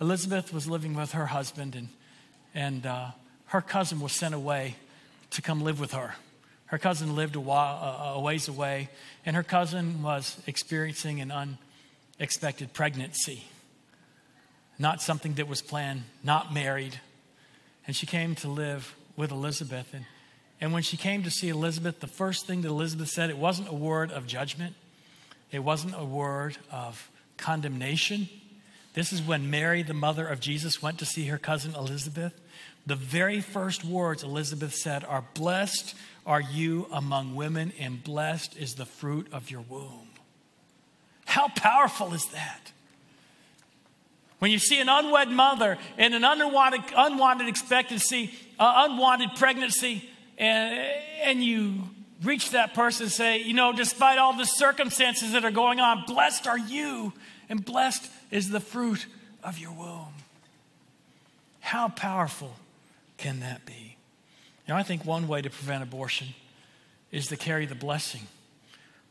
[0.01, 1.89] Elizabeth was living with her husband, and,
[2.55, 3.09] and uh,
[3.47, 4.77] her cousin was sent away
[5.31, 6.15] to come live with her.
[6.67, 8.91] Her cousin lived a, while, a ways away,
[9.25, 11.57] and her cousin was experiencing an
[12.19, 13.45] unexpected pregnancy.
[14.79, 17.01] Not something that was planned, not married.
[17.87, 19.95] And she came to live with Elizabeth.
[19.95, 20.05] And
[20.61, 23.69] and when she came to see Elizabeth, the first thing that Elizabeth said, it wasn't
[23.69, 24.75] a word of judgment,
[25.51, 28.29] it wasn't a word of condemnation.
[28.95, 32.33] This is when Mary, the mother of Jesus, went to see her cousin Elizabeth.
[32.87, 38.75] The very first words Elizabeth said are, Blessed are you among women, and blessed is
[38.75, 40.09] the fruit of your womb.
[41.27, 42.73] How powerful is that?
[44.39, 50.09] When you see an unwed mother and an unwanted, unwanted expectancy, uh, unwanted pregnancy,
[50.39, 50.79] and,
[51.23, 51.83] and you
[52.23, 56.05] reach that person and say, you know, despite all the circumstances that are going on,
[56.07, 57.13] blessed are you,
[57.49, 59.07] and blessed is the fruit
[59.43, 60.15] of your womb.
[61.61, 62.55] How powerful
[63.17, 63.97] can that be?
[64.67, 66.29] You know, I think one way to prevent abortion
[67.13, 68.23] is to carry the blessing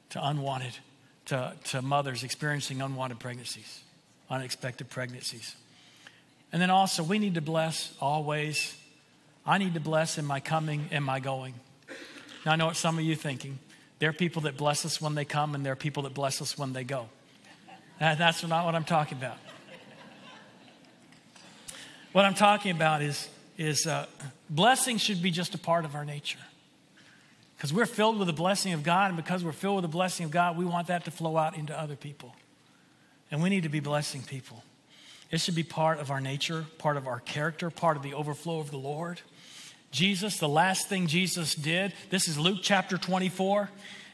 [0.10, 0.77] to unwanted,
[1.26, 3.81] to, to mothers experiencing unwanted pregnancies,
[4.30, 5.56] unexpected pregnancies.
[6.52, 8.76] And then also, we need to bless always
[9.45, 11.53] I need to bless in my coming and my going.
[12.45, 13.59] Now, I know what some of you are thinking.
[13.99, 16.41] There are people that bless us when they come, and there are people that bless
[16.41, 17.07] us when they go.
[17.99, 19.38] That's not what I'm talking about.
[22.11, 23.27] What I'm talking about is,
[23.57, 24.05] is uh,
[24.49, 26.39] blessing should be just a part of our nature.
[27.57, 30.26] Because we're filled with the blessing of God, and because we're filled with the blessing
[30.26, 32.35] of God, we want that to flow out into other people.
[33.31, 34.63] And we need to be blessing people.
[35.31, 38.59] It should be part of our nature, part of our character, part of the overflow
[38.59, 39.22] of the Lord.
[39.95, 43.69] Jesus, the last thing Jesus did, this is Luke chapter 24.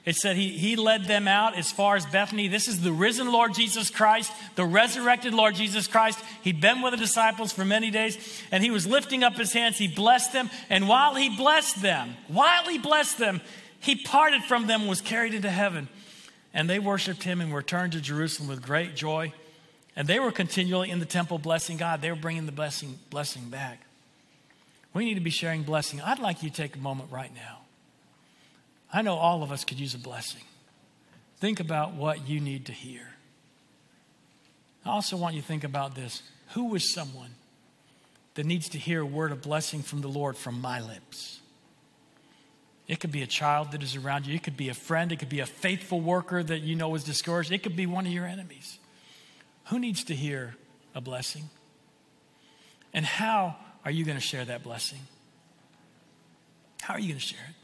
[0.05, 2.47] It said he, he led them out as far as Bethany.
[2.47, 6.19] This is the risen Lord Jesus Christ, the resurrected Lord Jesus Christ.
[6.43, 8.15] He'd been with the disciples for many days,
[8.51, 9.79] and he was lifting up his hands.
[9.79, 10.51] He blessed them.
[10.69, 13.41] And while he blessed them, while he blessed them,
[13.79, 15.89] he parted from them, and was carried into heaven.
[16.53, 19.33] And they worshiped him and returned to Jerusalem with great joy.
[19.95, 22.01] And they were continually in the temple blessing God.
[22.01, 23.81] They were bringing the blessing, blessing back.
[24.93, 26.01] We need to be sharing blessing.
[26.01, 27.59] I'd like you to take a moment right now.
[28.91, 30.43] I know all of us could use a blessing.
[31.37, 33.07] Think about what you need to hear.
[34.85, 36.23] I also want you to think about this.
[36.53, 37.31] Who is someone
[38.33, 41.39] that needs to hear a word of blessing from the Lord from my lips?
[42.87, 44.35] It could be a child that is around you.
[44.35, 45.11] It could be a friend.
[45.11, 47.51] It could be a faithful worker that you know is discouraged.
[47.51, 48.79] It could be one of your enemies.
[49.65, 50.55] Who needs to hear
[50.93, 51.49] a blessing?
[52.93, 54.99] And how are you going to share that blessing?
[56.81, 57.55] How are you going to share it?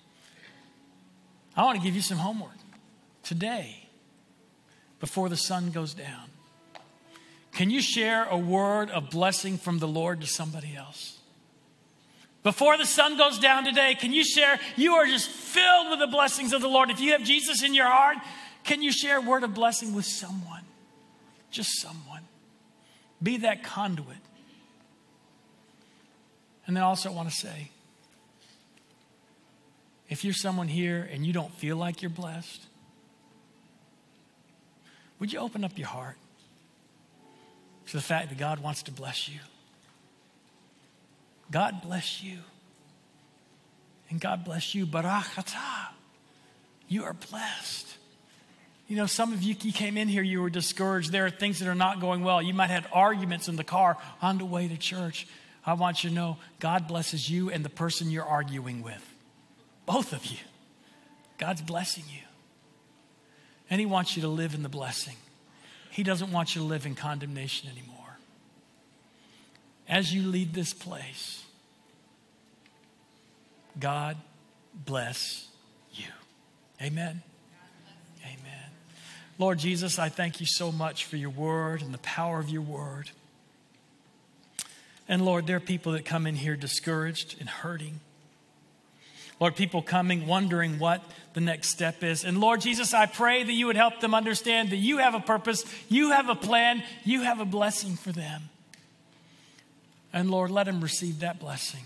[1.55, 2.51] I want to give you some homework
[3.23, 3.87] today
[4.99, 6.29] before the sun goes down.
[7.51, 11.17] Can you share a word of blessing from the Lord to somebody else?
[12.43, 14.59] Before the sun goes down today, can you share?
[14.75, 16.91] You are just filled with the blessings of the Lord.
[16.91, 18.17] If you have Jesus in your heart,
[18.63, 20.61] can you share a word of blessing with someone?
[21.49, 22.21] Just someone.
[23.21, 24.17] Be that conduit
[26.67, 27.71] and then also, I want to say
[30.09, 32.61] if you're someone here and you don't feel like you're blessed,
[35.19, 36.15] would you open up your heart
[37.87, 39.39] to the fact that God wants to bless you?
[41.49, 42.39] God bless you.
[44.09, 44.85] And God bless you.
[44.85, 45.87] Barak Atah.
[46.87, 47.87] You are blessed.
[48.87, 51.11] You know, some of you, you came in here, you were discouraged.
[51.11, 52.41] There are things that are not going well.
[52.41, 55.27] You might have had arguments in the car on the way to church.
[55.67, 59.05] I want you to know God blesses you and the person you're arguing with.
[59.85, 60.37] Both of you.
[61.37, 62.21] God's blessing you.
[63.69, 65.17] And He wants you to live in the blessing.
[65.91, 68.17] He doesn't want you to live in condemnation anymore.
[69.89, 71.43] As you leave this place,
[73.77, 74.15] God
[74.73, 75.47] bless
[75.93, 76.07] you.
[76.81, 77.21] Amen.
[78.23, 78.69] Amen.
[79.37, 82.61] Lord Jesus, I thank you so much for your word and the power of your
[82.61, 83.11] word.
[85.09, 87.99] And Lord, there are people that come in here discouraged and hurting.
[89.39, 91.03] Lord, people coming wondering what
[91.33, 92.23] the next step is.
[92.23, 95.19] And Lord Jesus, I pray that you would help them understand that you have a
[95.19, 98.49] purpose, you have a plan, you have a blessing for them.
[100.11, 101.83] And Lord, let them receive that blessing.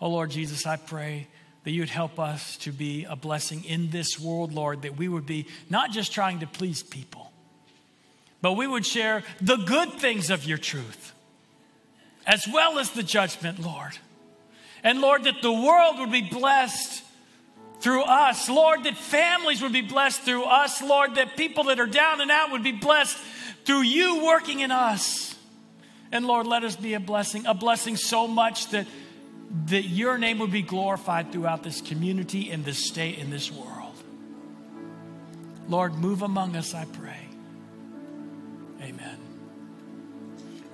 [0.00, 1.26] Oh Lord Jesus, I pray
[1.64, 5.08] that you would help us to be a blessing in this world, Lord, that we
[5.08, 7.27] would be not just trying to please people,
[8.40, 11.12] but we would share the good things of your truth
[12.26, 13.98] as well as the judgment, Lord.
[14.84, 17.02] And Lord, that the world would be blessed
[17.80, 18.48] through us.
[18.48, 20.82] Lord, that families would be blessed through us.
[20.82, 23.16] Lord, that people that are down and out would be blessed
[23.64, 25.34] through you working in us.
[26.12, 28.86] And Lord, let us be a blessing, a blessing so much that
[29.66, 33.94] that your name would be glorified throughout this community, in this state, in this world.
[35.68, 37.27] Lord, move among us, I pray.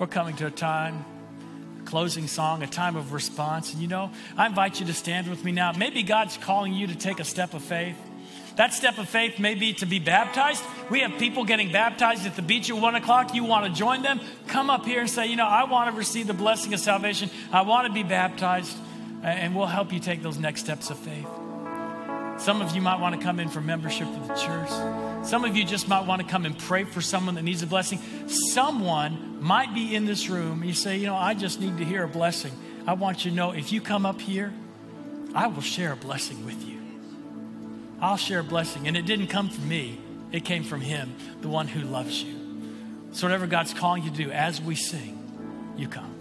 [0.05, 1.02] We're coming to a time,
[1.86, 3.72] closing song, a time of response.
[3.72, 5.72] And you know, I invite you to stand with me now.
[5.72, 7.97] Maybe God's calling you to take a step of faith.
[8.56, 10.62] That step of faith may be to be baptized.
[10.90, 13.35] We have people getting baptized at the beach at one o'clock.
[13.35, 14.20] You want to join them?
[14.47, 17.31] Come up here and say, you know, I want to receive the blessing of salvation.
[17.51, 18.76] I want to be baptized.
[19.22, 21.28] And we'll help you take those next steps of faith.
[22.43, 25.03] Some of you might want to come in for membership of the church.
[25.25, 27.67] Some of you just might want to come and pray for someone that needs a
[27.67, 27.99] blessing.
[28.29, 30.61] Someone might be in this room.
[30.61, 32.53] And you say, you know, I just need to hear a blessing.
[32.87, 34.53] I want you to know if you come up here,
[35.35, 36.79] I will share a blessing with you.
[38.01, 38.87] I'll share a blessing.
[38.87, 39.99] And it didn't come from me,
[40.31, 42.35] it came from Him, the one who loves you.
[43.13, 46.14] So, whatever God's calling you to do as we sing, you come.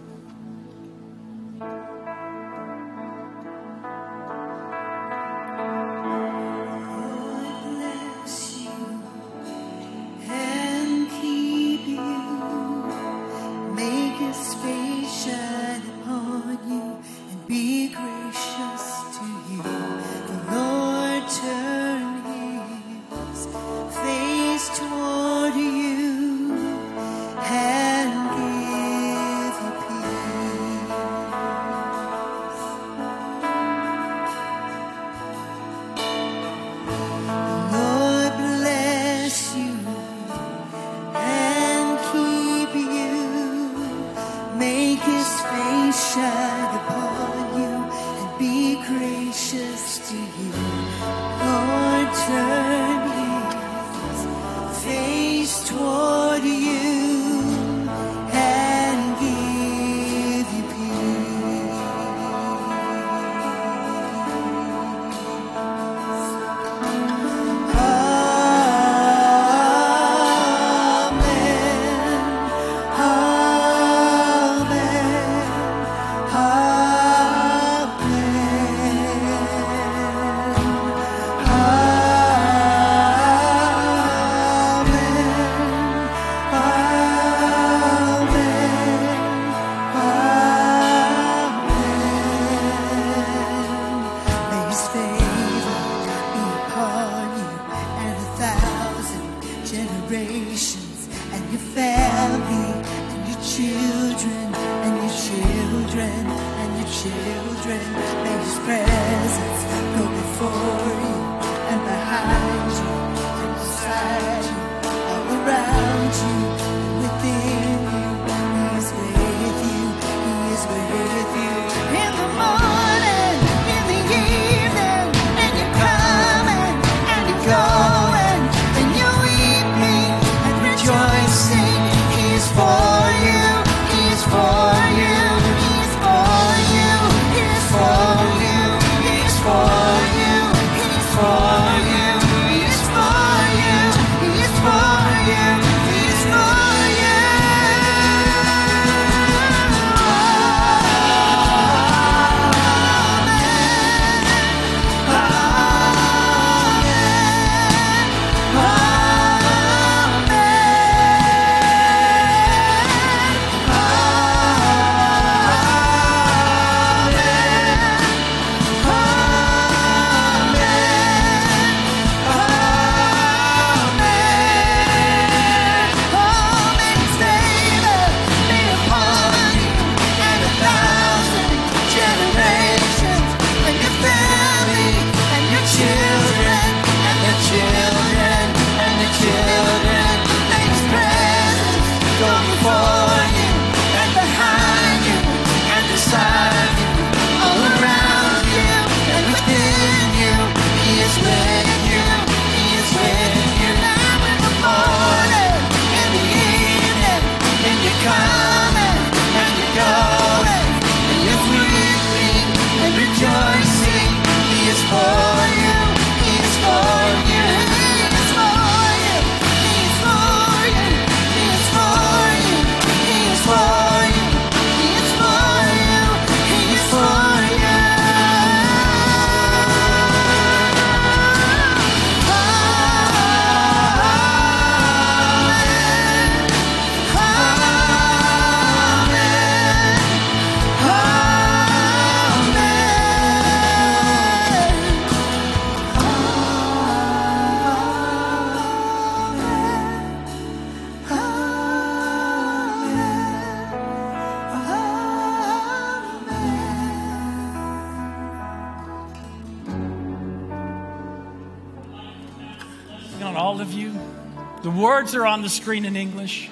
[265.03, 266.49] Words are on the screen in English.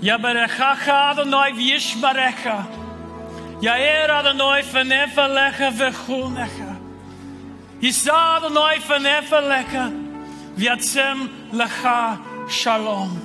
[0.00, 2.66] Yaberechacha Adonai v'yishmarecha.
[3.60, 6.80] Yair Adonai fanefa lecha v'chulnecha.
[7.80, 9.84] Yisa Adonai fanefa lecha
[10.56, 13.22] v'yatzem lecha shalom.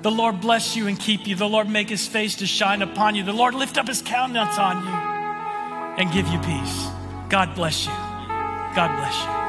[0.00, 1.34] The Lord bless you and keep you.
[1.34, 3.24] The Lord make his face to shine upon you.
[3.24, 4.94] The Lord lift up his countenance on you
[6.02, 6.86] and give you peace.
[7.28, 7.92] God bless you.
[8.74, 9.47] God bless you.